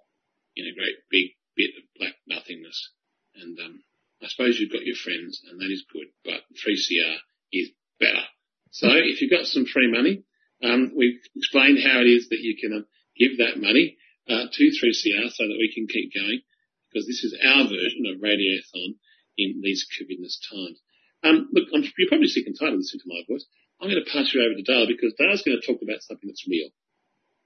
[0.57, 2.91] in a great big bit of black nothingness.
[3.35, 3.83] And um,
[4.23, 7.17] I suppose you've got your friends and that is good, but 3CR
[7.53, 8.23] is better.
[8.71, 10.23] So if you've got some free money,
[10.65, 12.85] um, we've explained how it is that you can uh,
[13.17, 13.97] give that money
[14.29, 16.41] uh, to 3CR so that we can keep going
[16.89, 18.97] because this is our version of Radiothon
[19.37, 20.81] in these COVIDness times.
[21.23, 23.45] Um, look, I'm, you're probably sick and tired of listening to my voice.
[23.81, 26.29] I'm going to pass you over to Dale because Dale's going to talk about something
[26.29, 26.71] that's real.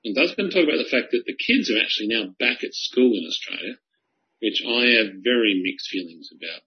[0.04, 2.62] And Dale's going to talk about the fact that the kids are actually now back
[2.62, 3.80] at school in Australia,
[4.40, 6.62] which I have very mixed feelings about.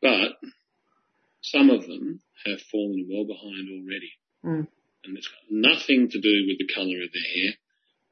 [0.00, 0.40] But
[1.42, 4.12] some of them have fallen well behind already.
[4.44, 4.66] Mm.
[5.04, 7.52] And it's got nothing to do with the colour of their hair.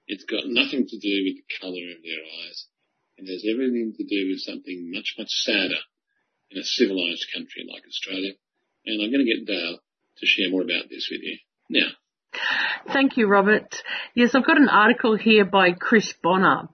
[0.06, 2.66] It's got nothing to do with the colour of their eyes.
[3.18, 5.82] It has everything to do with something much, much sadder
[6.50, 8.32] in a civilised country like Australia.
[8.84, 9.78] And I'm going to get Dale
[10.18, 11.38] to share more about this with you.
[11.68, 11.88] now.
[12.92, 13.74] Thank you, Robert.
[14.14, 16.68] Yes, I've got an article here by Chris Bonnor.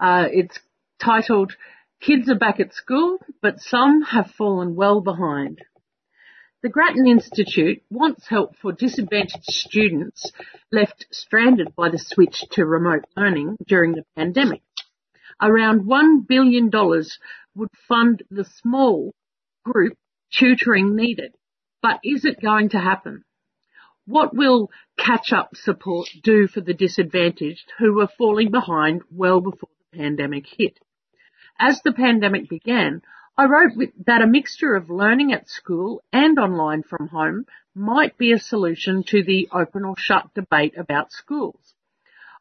[0.00, 0.58] Uh, it's
[0.98, 1.54] titled
[2.00, 5.60] Kids are back at school, but some have fallen well behind.
[6.66, 10.32] The Grattan Institute wants help for disadvantaged students
[10.72, 14.62] left stranded by the switch to remote learning during the pandemic.
[15.40, 16.68] Around $1 billion
[17.54, 19.14] would fund the small
[19.64, 19.96] group
[20.32, 21.36] tutoring needed.
[21.82, 23.22] But is it going to happen?
[24.04, 29.70] What will catch up support do for the disadvantaged who were falling behind well before
[29.92, 30.80] the pandemic hit?
[31.60, 33.02] As the pandemic began,
[33.38, 33.72] I wrote
[34.06, 39.02] that a mixture of learning at school and online from home might be a solution
[39.08, 41.74] to the open or shut debate about schools.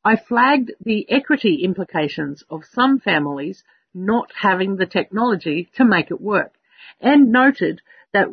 [0.06, 3.62] I flagged the equity implications of some families
[3.93, 6.54] not having the technology to make it work
[7.02, 7.82] and noted
[8.14, 8.30] that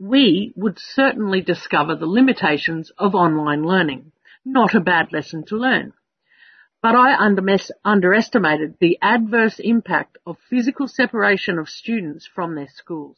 [0.00, 4.10] we would certainly discover the limitations of online learning.
[4.44, 5.92] Not a bad lesson to learn
[6.82, 7.14] but I
[7.84, 13.16] underestimated the adverse impact of physical separation of students from their schools.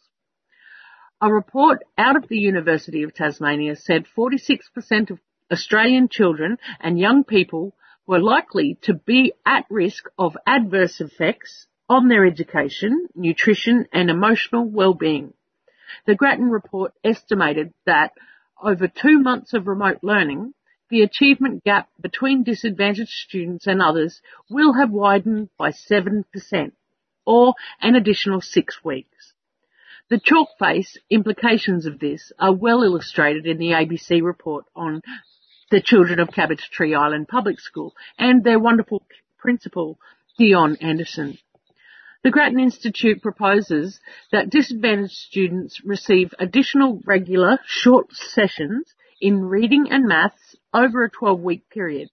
[1.21, 5.21] A report out of the University of Tasmania said 46% of
[5.53, 12.09] Australian children and young people were likely to be at risk of adverse effects on
[12.09, 15.35] their education, nutrition and emotional well-being.
[16.07, 18.13] The Grattan report estimated that
[18.61, 20.55] over two months of remote learning,
[20.93, 24.21] the achievement gap between disadvantaged students and others
[24.51, 26.25] will have widened by 7%
[27.25, 29.33] or an additional six weeks.
[30.11, 35.01] The chalk face implications of this are well illustrated in the ABC report on
[35.71, 39.03] the children of Cabbage Tree Island Public School and their wonderful
[39.39, 39.99] principal,
[40.37, 41.39] Dion Anderson.
[42.23, 43.99] The Grattan Institute proposes
[44.31, 51.41] that disadvantaged students receive additional regular short sessions in reading and maths over a 12
[51.41, 52.09] week period.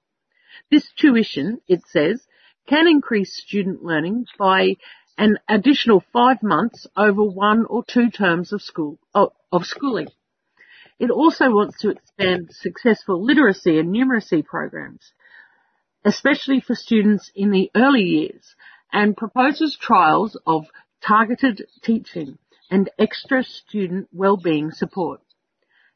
[0.71, 2.25] This tuition, it says,
[2.67, 4.75] can increase student learning by
[5.17, 10.07] an additional five months over one or two terms of school, of schooling.
[10.99, 15.13] It also wants to expand successful literacy and numeracy programs,
[16.05, 18.55] especially for students in the early years,
[18.91, 20.65] and proposes trials of
[21.05, 22.37] targeted teaching
[22.69, 25.21] and extra student well-being support.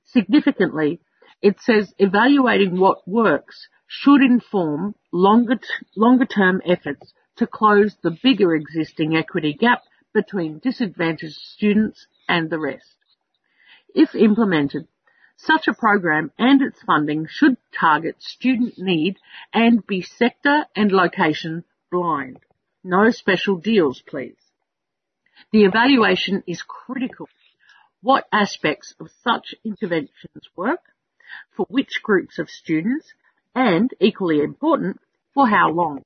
[0.05, 0.99] Significantly,
[1.43, 5.59] it says evaluating what works should inform longer,
[5.95, 9.83] longer term efforts to close the bigger existing equity gap
[10.13, 12.95] between disadvantaged students and the rest.
[13.93, 14.87] If implemented,
[15.35, 19.17] such a program and its funding should target student need
[19.53, 22.39] and be sector and location blind.
[22.85, 24.37] No special deals, please.
[25.51, 27.27] The evaluation is critical
[28.01, 30.81] what aspects of such interventions work,
[31.55, 33.13] for which groups of students,
[33.55, 34.99] and equally important,
[35.33, 36.03] for how long.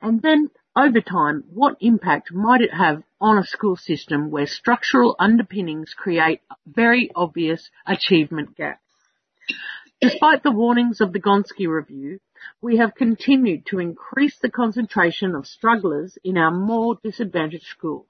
[0.00, 5.16] And then over time, what impact might it have on a school system where structural
[5.18, 8.80] underpinnings create very obvious achievement gaps?
[10.00, 12.20] Despite the warnings of the Gonski Review,
[12.60, 18.06] we have continued to increase the concentration of strugglers in our more disadvantaged schools.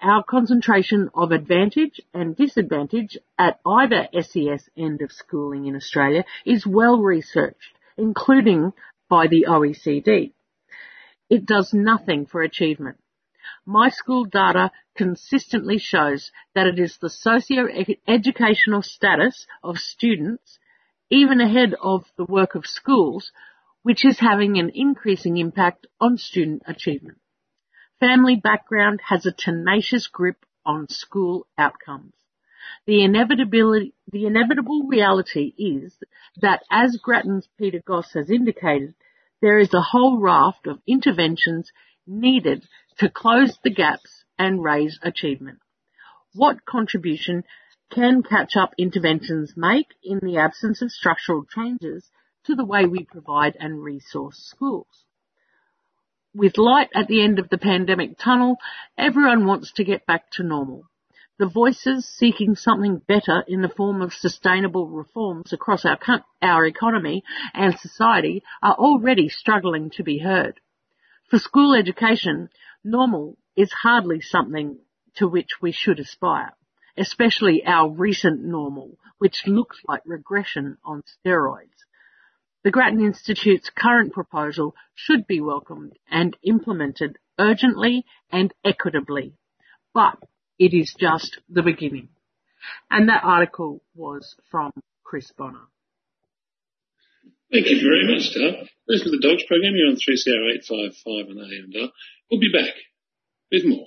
[0.00, 6.64] Our concentration of advantage and disadvantage at either SES end of schooling in Australia is
[6.64, 8.74] well researched, including
[9.08, 10.32] by the OECD.
[11.28, 12.98] It does nothing for achievement.
[13.66, 20.60] My school data consistently shows that it is the socio-educational status of students,
[21.10, 23.32] even ahead of the work of schools,
[23.82, 27.18] which is having an increasing impact on student achievement.
[28.00, 32.14] Family background has a tenacious grip on school outcomes.
[32.86, 35.96] The inevitability, the inevitable reality is
[36.40, 38.94] that as Grattan's Peter Goss has indicated,
[39.40, 41.72] there is a whole raft of interventions
[42.06, 42.68] needed
[42.98, 45.58] to close the gaps and raise achievement.
[46.34, 47.42] What contribution
[47.90, 52.08] can catch up interventions make in the absence of structural changes
[52.44, 55.04] to the way we provide and resource schools?
[56.38, 58.56] With light at the end of the pandemic tunnel,
[58.96, 60.84] everyone wants to get back to normal.
[61.36, 65.98] The voices seeking something better in the form of sustainable reforms across our,
[66.40, 67.24] our economy
[67.54, 70.60] and society are already struggling to be heard.
[71.28, 72.50] For school education,
[72.84, 74.78] normal is hardly something
[75.16, 76.52] to which we should aspire,
[76.96, 81.84] especially our recent normal, which looks like regression on steroids.
[82.68, 89.32] The Grattan Institute's current proposal should be welcomed and implemented urgently and equitably.
[89.94, 90.18] But
[90.58, 92.10] it is just the beginning.
[92.90, 95.66] And that article was from Chris Bonnor.
[97.50, 98.66] Thank you very much, Dar.
[98.86, 101.88] This is the Dogs program You're on 3CR 855 and AM Dar.
[102.30, 102.74] We'll be back
[103.50, 103.86] with more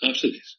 [0.00, 0.58] after this.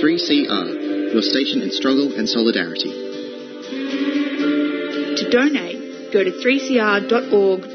[0.00, 2.90] 3CR, your station in struggle and solidarity.
[5.16, 7.74] To donate, go to 3cr.org.au.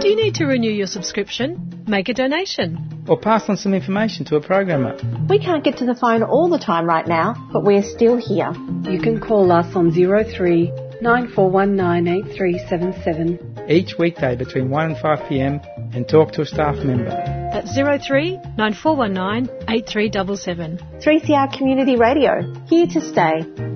[0.00, 1.84] Do you need to renew your subscription?
[1.86, 3.04] Make a donation.
[3.08, 4.96] Or pass on some information to a programmer.
[5.28, 8.52] We can't get to the phone all the time right now, but we're still here.
[8.90, 10.72] You can call us on 03
[11.04, 15.60] 94198377 Each weekday between 1 and 5 pm
[15.92, 17.10] and talk to a staff member.
[17.52, 20.78] That's 03 9419 8377.
[21.00, 23.73] 3CR Community Radio, here to stay.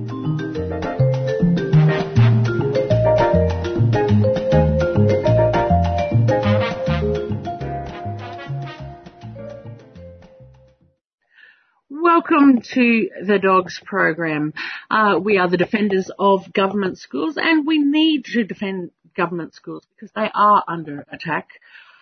[12.30, 14.52] Welcome to the Dogs program.
[14.90, 19.84] Uh, we are the defenders of government schools and we need to defend government schools
[19.94, 21.48] because they are under attack.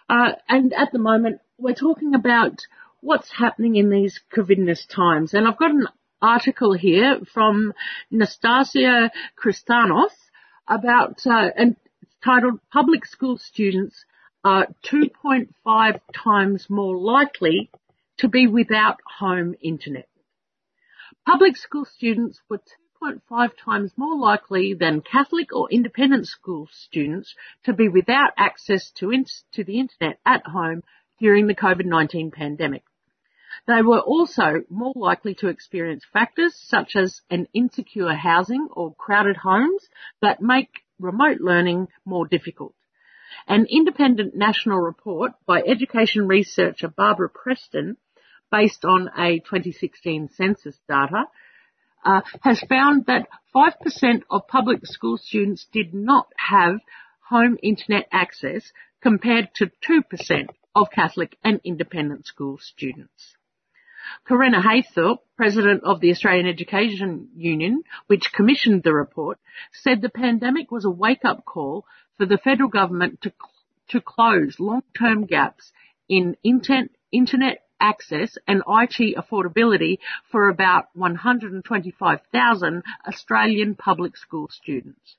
[0.09, 2.63] Uh, and at the moment we're talking about
[3.01, 5.33] what's happening in these COVIDness times.
[5.33, 5.87] And I've got an
[6.21, 7.73] article here from
[8.13, 9.11] Natassia
[9.41, 10.15] Chrysanthos
[10.67, 14.05] about, uh, and it's titled Public School Students
[14.43, 17.71] are 2.5 times more likely
[18.19, 20.09] to be without home internet.
[21.27, 22.61] Public school students were
[23.03, 29.11] 2.5 times more likely than Catholic or independent school students to be without access to,
[29.11, 30.85] in- to the internet at home
[31.19, 32.85] during the COVID-19 pandemic.
[33.67, 39.39] They were also more likely to experience factors such as an insecure housing or crowded
[39.39, 39.89] homes
[40.23, 42.77] that make remote learning more difficult.
[43.49, 47.97] An independent national report by education researcher Barbara Preston
[48.51, 51.25] based on a 2016 census data,
[52.05, 56.79] uh, has found that 5% of public school students did not have
[57.29, 63.37] home internet access compared to 2% of Catholic and independent school students.
[64.29, 69.39] Correna Haythorpe, president of the Australian Education Union, which commissioned the report,
[69.73, 71.85] said the pandemic was a wake-up call
[72.17, 73.33] for the federal government to,
[73.89, 75.73] to close long-term gaps
[76.09, 79.99] in internet, internet access and IT affordability
[80.31, 85.17] for about 125,000 Australian public school students.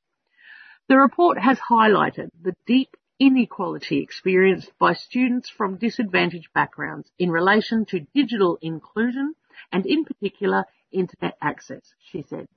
[0.88, 7.86] The report has highlighted the deep inequality experienced by students from disadvantaged backgrounds in relation
[7.86, 9.34] to digital inclusion
[9.72, 12.48] and in particular internet access, she said.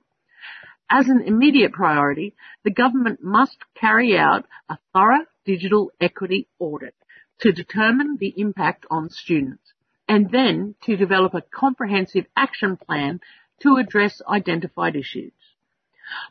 [0.89, 2.33] As an immediate priority,
[2.63, 6.95] the government must carry out a thorough digital equity audit
[7.39, 9.73] to determine the impact on students
[10.11, 13.21] and then to develop a comprehensive action plan
[13.61, 15.31] to address identified issues.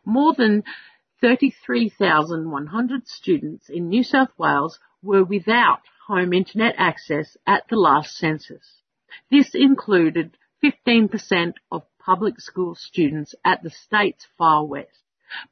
[0.04, 0.64] More than
[1.22, 8.82] 33,100 students in New South Wales were without home internet access at the last census.
[9.30, 15.00] This included 15% of public school students at the state's far west,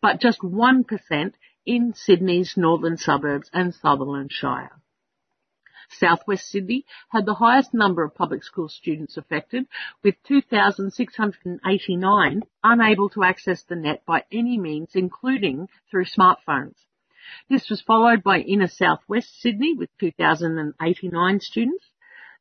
[0.03, 1.33] but just 1%
[1.65, 4.79] in Sydney's northern suburbs and Sutherland Shire.
[5.91, 9.67] Southwest Sydney had the highest number of public school students affected,
[10.03, 16.85] with 2,689 unable to access the net by any means, including through smartphones.
[17.49, 21.91] This was followed by inner southwest Sydney with 2,089 students,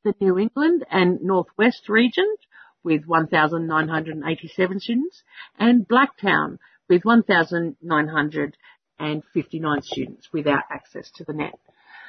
[0.03, 2.39] the New England and Northwest regions
[2.83, 5.23] with 1,987 students,
[5.57, 11.59] and Blacktown with 1,959 students without access to the net.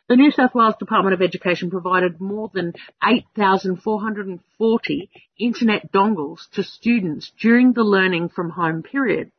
[0.09, 2.73] The New South Wales Department of Education provided more than
[3.05, 9.31] 8,440 internet dongles to students during the learning from home period.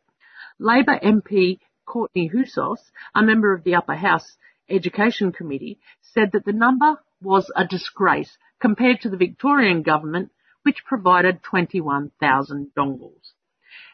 [0.59, 1.57] Labor MP
[1.87, 2.77] Courtney Houssos,
[3.15, 4.37] a member of the Upper House
[4.69, 10.29] Education Committee, said that the number was a disgrace compared to the Victorian government,
[10.61, 13.31] which provided 21,000 dongles.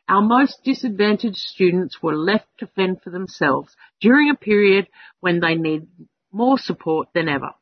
[0.09, 4.89] Our most disadvantaged students were left to fend for themselves during a period
[5.21, 5.88] when they need
[6.36, 7.53] more support than ever.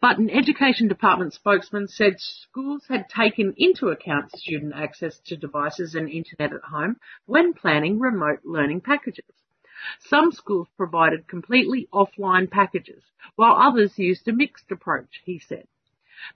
[0.00, 5.96] But an education department spokesman said schools had taken into account student access to devices
[5.96, 9.24] and internet at home when planning remote learning packages.
[9.98, 13.02] Some schools provided completely offline packages,
[13.34, 15.66] while others used a mixed approach, he said.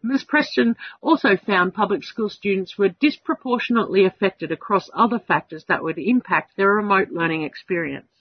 [0.02, 5.98] Ms Preston also found public school students were disproportionately affected across other factors that would
[5.98, 8.15] impact their remote learning experience.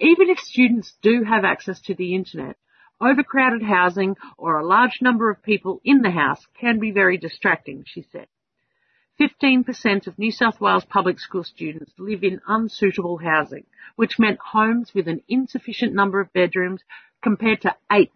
[0.00, 2.56] Even if students do have access to the internet,
[3.00, 7.84] overcrowded housing or a large number of people in the house can be very distracting,
[7.86, 8.26] she said.
[9.20, 13.66] 15% of New South Wales public school students live in unsuitable housing,
[13.96, 16.82] which meant homes with an insufficient number of bedrooms
[17.22, 18.08] compared to 8%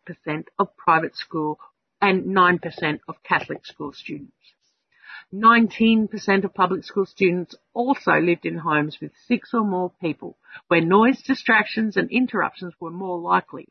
[0.58, 1.58] of private school
[2.00, 4.53] and 9% of Catholic school students.
[5.32, 10.38] 19% of public school students also lived in homes with six or more people,
[10.68, 13.68] where noise distractions and interruptions were more likely.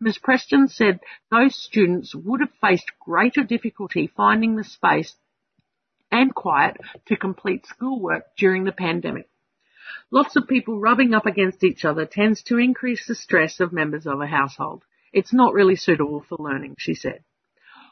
[0.00, 5.14] Ms Preston said those students would have faced greater difficulty finding the space
[6.10, 6.76] and quiet
[7.06, 9.28] to complete schoolwork during the pandemic.
[10.10, 14.06] Lots of people rubbing up against each other tends to increase the stress of members
[14.06, 14.84] of a household.
[15.12, 17.24] It's not really suitable for learning, she said.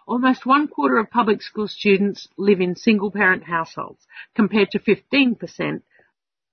[0.06, 5.82] Almost one quarter of public school students live in single parent households compared to 15%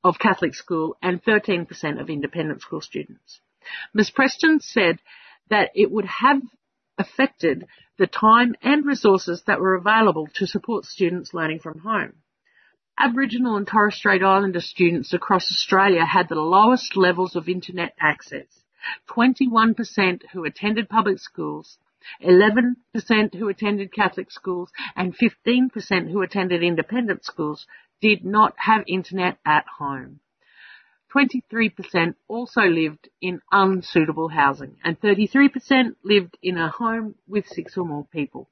[0.04, 3.42] of Catholic school and 13% of independent school students.
[3.94, 5.00] Ms Preston said
[5.50, 6.42] that it would have
[6.98, 12.14] affected the time and resources that were available to support students learning from home.
[12.98, 18.46] Aboriginal and Torres Strait Islander students across Australia had the lowest levels of internet access.
[19.10, 21.78] 21% who attended public schools
[22.24, 27.66] 11% who attended Catholic schools and 15% who attended independent schools
[28.02, 30.20] did not have internet at home.
[31.14, 37.86] 23% also lived in unsuitable housing and 33% lived in a home with six or
[37.86, 38.50] more people.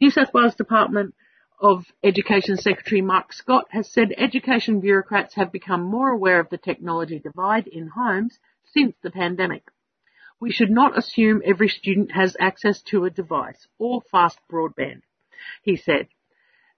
[0.00, 1.14] New South Wales Department
[1.60, 6.58] of Education Secretary Mark Scott has said education bureaucrats have become more aware of the
[6.58, 9.62] technology divide in homes since the pandemic.
[10.40, 15.02] We should not assume every student has access to a device or fast broadband,
[15.62, 16.08] he said.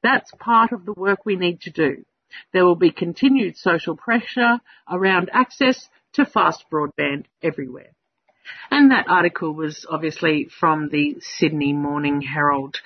[0.02, 2.04] That's part of the work we need to do.
[2.52, 7.92] There will be continued social pressure around access to fast broadband everywhere.
[8.70, 12.76] And that article was obviously from the Sydney Morning Herald,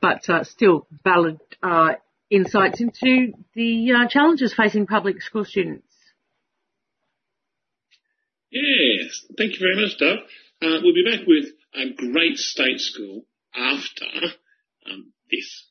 [0.00, 1.94] but uh, still valid uh,
[2.30, 5.89] insights into the uh, challenges facing public school students.
[8.50, 10.18] Yes, thank you very much, Doug.
[10.62, 13.24] Uh, we'll be back with a great state school
[13.54, 14.04] after
[14.90, 15.66] um, this.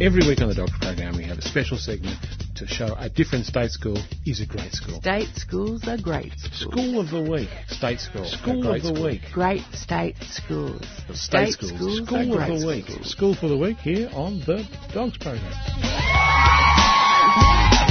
[0.00, 2.18] Every week on the Dogs program, we have a special segment
[2.56, 3.96] to show a different state school
[4.26, 5.00] is a great school.
[5.00, 6.72] State schools are great schools.
[6.72, 7.48] School of the week.
[7.68, 8.24] State school.
[8.26, 9.04] School of the school.
[9.04, 9.22] week.
[9.32, 10.84] Great state schools.
[11.14, 11.72] State, state schools.
[11.72, 12.84] schools School are of great the week.
[12.86, 13.10] schools.
[13.10, 15.52] School for the week here on the Dogs program.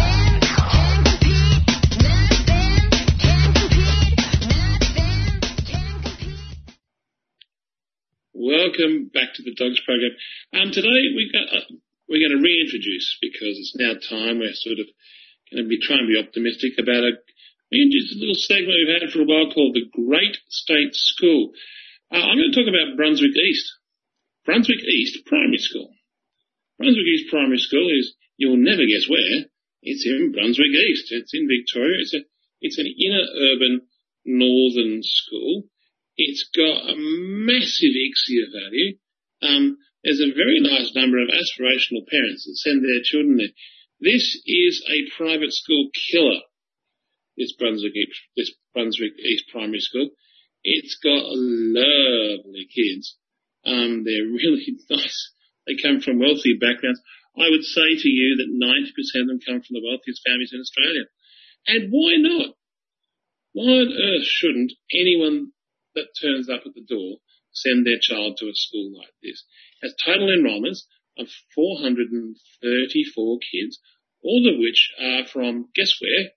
[8.51, 10.11] Welcome back to the Dogs program.
[10.51, 11.71] Um, today we got, uh,
[12.11, 14.43] we're going to reintroduce because it's now time.
[14.43, 14.91] We're sort of
[15.47, 17.15] going to be trying to be optimistic about a
[17.71, 21.55] reintroduce a little segment we've had for a while called the Great State School.
[22.11, 23.71] Uh, I'm going to talk about Brunswick East.
[24.43, 25.95] Brunswick East Primary School.
[26.75, 29.47] Brunswick East Primary School is you'll never guess where.
[29.79, 31.07] It's in Brunswick East.
[31.15, 32.03] It's in Victoria.
[32.03, 32.27] It's a
[32.59, 33.87] it's an inner urban
[34.27, 35.71] northern school.
[36.17, 38.97] It's got a massive ICSEA value.
[39.41, 43.53] Um, there's a very large number of aspirational parents that send their children there.
[44.01, 46.41] This is a private school killer.
[47.37, 47.93] This Brunswick,
[48.35, 50.09] this Brunswick East Primary School.
[50.63, 53.17] It's got lovely kids.
[53.65, 55.31] Um, they're really nice.
[55.67, 57.01] They come from wealthy backgrounds.
[57.37, 60.59] I would say to you that 90% of them come from the wealthiest families in
[60.59, 61.05] Australia.
[61.67, 62.55] And why not?
[63.53, 65.53] Why on earth shouldn't anyone
[65.95, 67.17] that turns up at the door
[67.53, 69.43] send their child to a school like this?
[69.81, 70.87] Has total enrolments
[71.17, 73.79] of 434 kids,
[74.23, 76.31] all of which are from, guess where?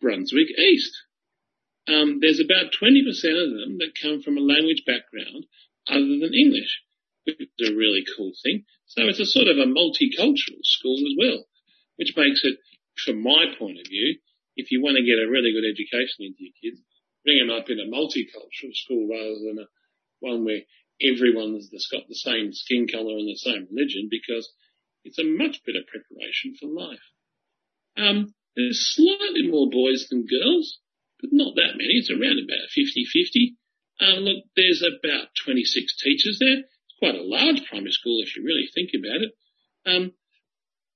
[0.00, 0.92] Brunswick East.
[1.86, 5.44] Um, there's about 20% of them that come from a language background
[5.88, 6.80] other than English,
[7.24, 8.64] which is a really cool thing.
[8.86, 11.44] So it's a sort of a multicultural school as well,
[11.96, 12.58] which makes it,
[13.04, 14.18] from my point of view,
[14.56, 16.80] if you want to get a really good education into your kids,
[17.24, 19.68] bring them up in a multicultural school rather than a
[20.20, 20.62] one where
[21.02, 24.48] everyone's got the same skin colour and the same religion because
[25.04, 27.04] it's a much better preparation for life.
[27.96, 30.78] Um, there's slightly more boys than girls,
[31.20, 31.98] but not that many.
[31.98, 33.56] It's around about 50-50.
[34.00, 36.58] Um, look, there's about 26 teachers there.
[36.58, 39.32] It's quite a large primary school if you really think about it.
[39.86, 40.12] Um,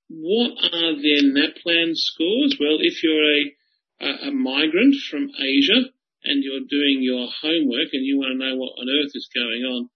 [0.09, 2.57] what are their NAPLAN scores?
[2.59, 3.55] Well, if you're a,
[4.01, 5.93] a, a migrant from Asia
[6.25, 9.63] and you're doing your homework and you want to know what on earth is going
[9.63, 9.91] on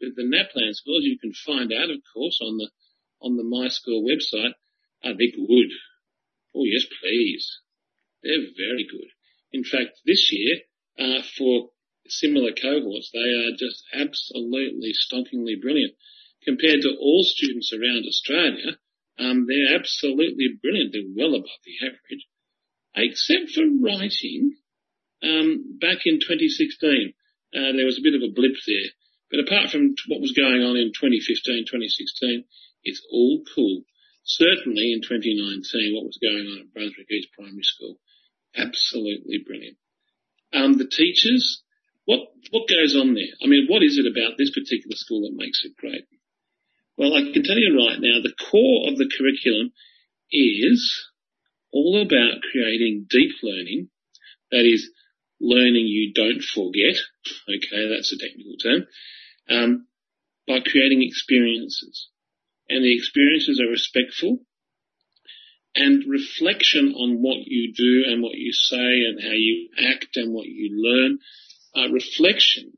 [0.00, 2.70] with the NAPLAN scores, you can find out, of course, on the
[3.20, 4.54] on the MySchool website.
[5.04, 5.70] Are they good?
[6.54, 7.60] Oh yes, please.
[8.22, 9.08] They're very good.
[9.52, 10.60] In fact, this year,
[10.98, 11.70] uh, for
[12.06, 15.94] similar cohorts, they are just absolutely stonkingly brilliant.
[16.44, 18.78] Compared to all students around Australia,
[19.18, 20.92] um, they're absolutely brilliant.
[20.92, 22.26] They're well above the average,
[22.94, 24.56] except for writing.
[25.22, 27.12] Um, back in 2016,
[27.54, 28.90] uh, there was a bit of a blip there.
[29.30, 32.44] But apart from what was going on in 2015, 2016,
[32.82, 33.82] it's all cool.
[34.24, 37.98] Certainly in 2019, what was going on at Brunswick East Primary School,
[38.56, 39.78] absolutely brilliant.
[40.52, 41.62] Um, the teachers,
[42.04, 43.34] what what goes on there?
[43.42, 46.06] I mean, what is it about this particular school that makes it great?
[46.98, 49.72] Well, I can tell you right now, the core of the curriculum
[50.30, 51.06] is
[51.72, 53.88] all about creating deep learning.
[54.50, 54.90] That is,
[55.40, 56.96] learning you don't forget.
[57.48, 58.86] Okay, that's a technical term.
[59.48, 59.86] Um,
[60.46, 62.08] by creating experiences
[62.68, 64.38] and the experiences are respectful
[65.74, 70.32] and reflection on what you do and what you say and how you act and
[70.32, 71.18] what you learn.
[71.74, 72.72] Uh, reflection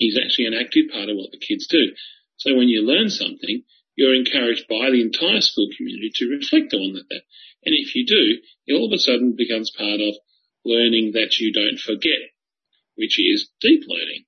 [0.00, 1.94] is actually an active part of what the kids do.
[2.36, 3.62] So when you learn something,
[3.94, 7.22] you're encouraged by the entire school community to reflect on that.
[7.64, 10.14] And if you do, it all of a sudden becomes part of
[10.66, 12.34] learning that you don't forget,
[12.96, 14.24] which is deep learning.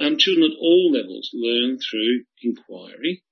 [0.00, 3.24] Um, children at all levels learn through inquiry,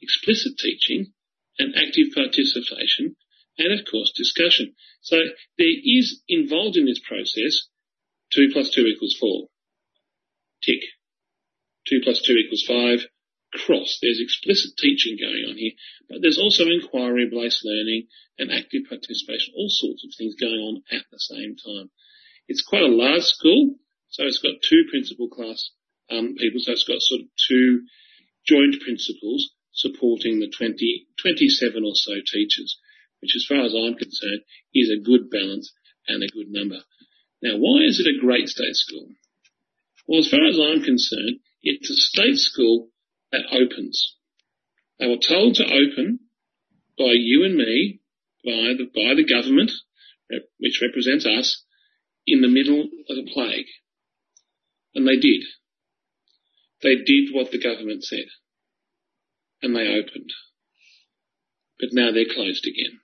[0.00, 1.12] explicit teaching
[1.58, 3.16] and active participation
[3.58, 4.74] and of course discussion.
[5.02, 5.16] So
[5.58, 7.66] there is involved in this process
[8.32, 9.46] 2 plus 2 equals 4.
[10.62, 10.80] Tick.
[11.88, 13.00] 2 plus 2 equals 5.
[13.52, 13.98] Cross.
[14.02, 15.72] There's explicit teaching going on here,
[16.08, 21.04] but there's also inquiry-based learning and active participation, all sorts of things going on at
[21.10, 21.90] the same time.
[22.46, 23.76] It's quite a large school,
[24.08, 25.70] so it's got two principal class
[26.10, 27.82] um, people, so it's got sort of two
[28.46, 32.78] joint principals supporting the 20, 27 or so teachers,
[33.20, 34.42] which as far as I'm concerned
[34.74, 35.72] is a good balance
[36.06, 36.80] and a good number.
[37.42, 39.08] Now, why is it a great state school?
[40.06, 42.88] Well, as far as I'm concerned, it's a state school
[43.32, 44.16] that opens.
[44.98, 46.20] They were told to open
[46.98, 48.00] by you and me,
[48.44, 49.70] by the, by the government,
[50.58, 51.64] which represents us,
[52.26, 53.66] in the middle of the plague.
[54.94, 55.42] And they did.
[56.82, 58.26] They did what the government said
[59.62, 60.30] and they opened.
[61.80, 63.00] But now they're closed again.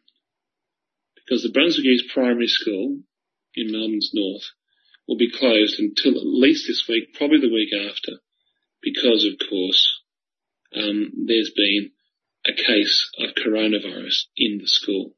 [1.17, 3.01] Because the Brunswick East Primary School
[3.55, 4.45] in Melbourne's North
[5.09, 8.21] will be closed until at least this week, probably the week after,
[8.83, 10.03] because of course,
[10.77, 11.91] um, there's been
[12.47, 15.13] a case of coronavirus in the school.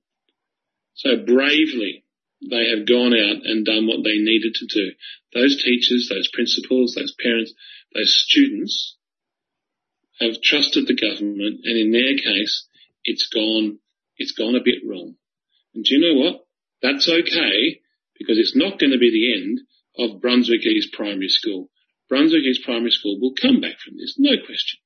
[0.94, 2.04] So bravely,
[2.48, 4.92] they have gone out and done what they needed to do.
[5.34, 7.52] Those teachers, those principals, those parents,
[7.94, 8.96] those students
[10.20, 12.66] have trusted the government, and in their case,
[13.04, 13.78] it's gone,
[14.16, 15.16] it's gone a bit wrong.
[15.74, 16.46] And do you know what?
[16.82, 17.80] That's okay
[18.18, 19.60] because it's not going to be the end
[19.98, 21.68] of Brunswick East Primary School.
[22.08, 24.80] Brunswick East Primary School will come back from this, no question.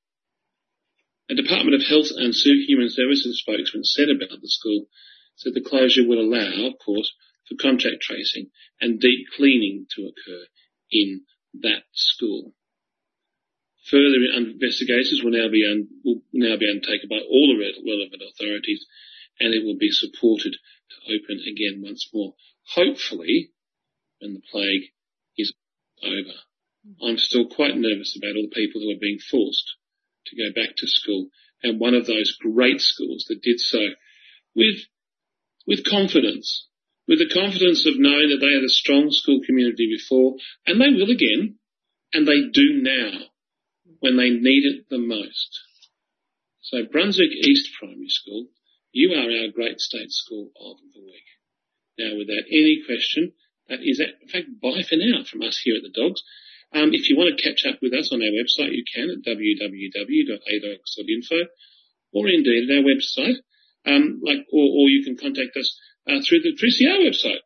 [1.30, 4.88] A Department of Health and Human Services spokesman said about the school
[5.36, 7.14] said the closure will allow, of course,
[7.46, 8.50] for contact tracing
[8.80, 10.46] and deep cleaning to occur
[10.90, 11.24] in
[11.62, 12.56] that school.
[13.84, 18.84] Further investigations will now be un, will now be undertaken by all the relevant authorities,
[19.38, 22.34] and it will be supported to open again once more.
[22.74, 23.52] Hopefully,
[24.18, 24.90] when the plague
[25.38, 25.52] is
[26.02, 26.40] over.
[27.00, 29.76] I'm still quite nervous about all the people who are being forced
[30.26, 31.28] to go back to school,
[31.62, 33.80] and one of those great schools that did so
[34.54, 34.76] with
[35.66, 36.66] with confidence,
[37.06, 40.88] with the confidence of knowing that they had a strong school community before, and they
[40.88, 41.58] will again,
[42.12, 43.26] and they do now
[44.00, 45.60] when they need it the most.
[46.60, 48.48] So Brunswick East Primary School
[48.92, 51.28] you are our great state school of the week.
[51.98, 53.32] Now, without any question,
[53.68, 56.22] that is, in fact, bye for now from us here at the Dogs.
[56.72, 59.24] Um, if you want to catch up with us on our website, you can at
[59.26, 61.36] www.adogs.info
[62.12, 63.42] or indeed at our website,
[63.86, 67.40] um, like, or, or, you can contact us uh, through the 3CR website,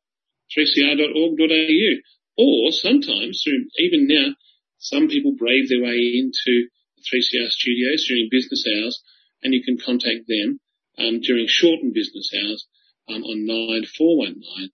[0.57, 2.01] 3cr.org.au,
[2.37, 4.35] or sometimes through, even now,
[4.79, 9.03] some people brave their way into the 3CR studios during business hours,
[9.43, 10.61] and you can contact them
[10.99, 12.67] um, during shortened business hours
[13.09, 14.71] um, on 9419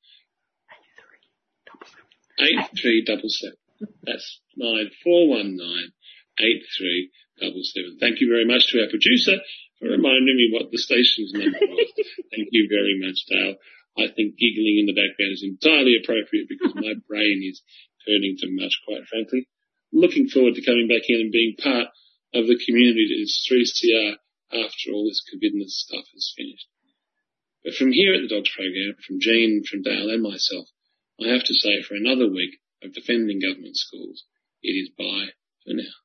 [2.41, 3.60] 8377.
[4.05, 5.93] That's 9419
[6.41, 7.99] 8377.
[8.01, 9.41] Thank you very much to our producer
[9.79, 11.89] for reminding me what the station's number was.
[12.33, 13.57] Thank you very much, Dale.
[13.99, 17.61] I think giggling in the background is entirely appropriate because my brain is
[18.07, 19.49] turning to mush, quite frankly.
[19.93, 21.89] Looking forward to coming back in and being part
[22.33, 24.17] of the community that is 3CR
[24.53, 26.69] after all this COVIDness stuff is finished.
[27.65, 30.69] But from here at the Dogs Program, from Jean, from Dale and myself,
[31.21, 34.25] I have to say for another week of defending government schools,
[34.63, 35.33] it is bye
[35.65, 36.01] for now.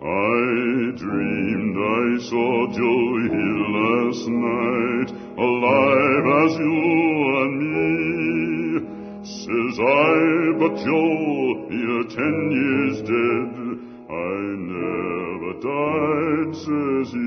[0.00, 6.78] I dreamed I saw Joe Hill last night, alive as you
[7.42, 7.92] and me.
[9.24, 10.18] Says I,
[10.60, 13.52] but Joe, you're ten years dead.
[14.10, 14.38] I
[14.72, 15.17] never
[15.60, 17.18] died, says he.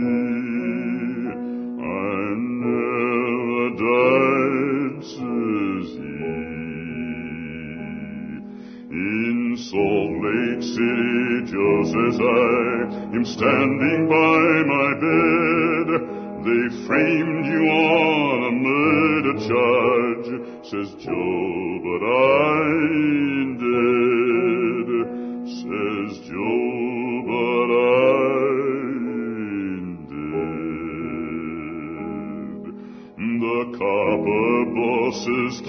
[1.80, 6.22] I never died, says he.
[8.92, 15.88] In Salt Lake City, just as I am standing by my bed,
[16.46, 20.30] they framed you on a murder charge,
[20.66, 22.91] says Joe, but I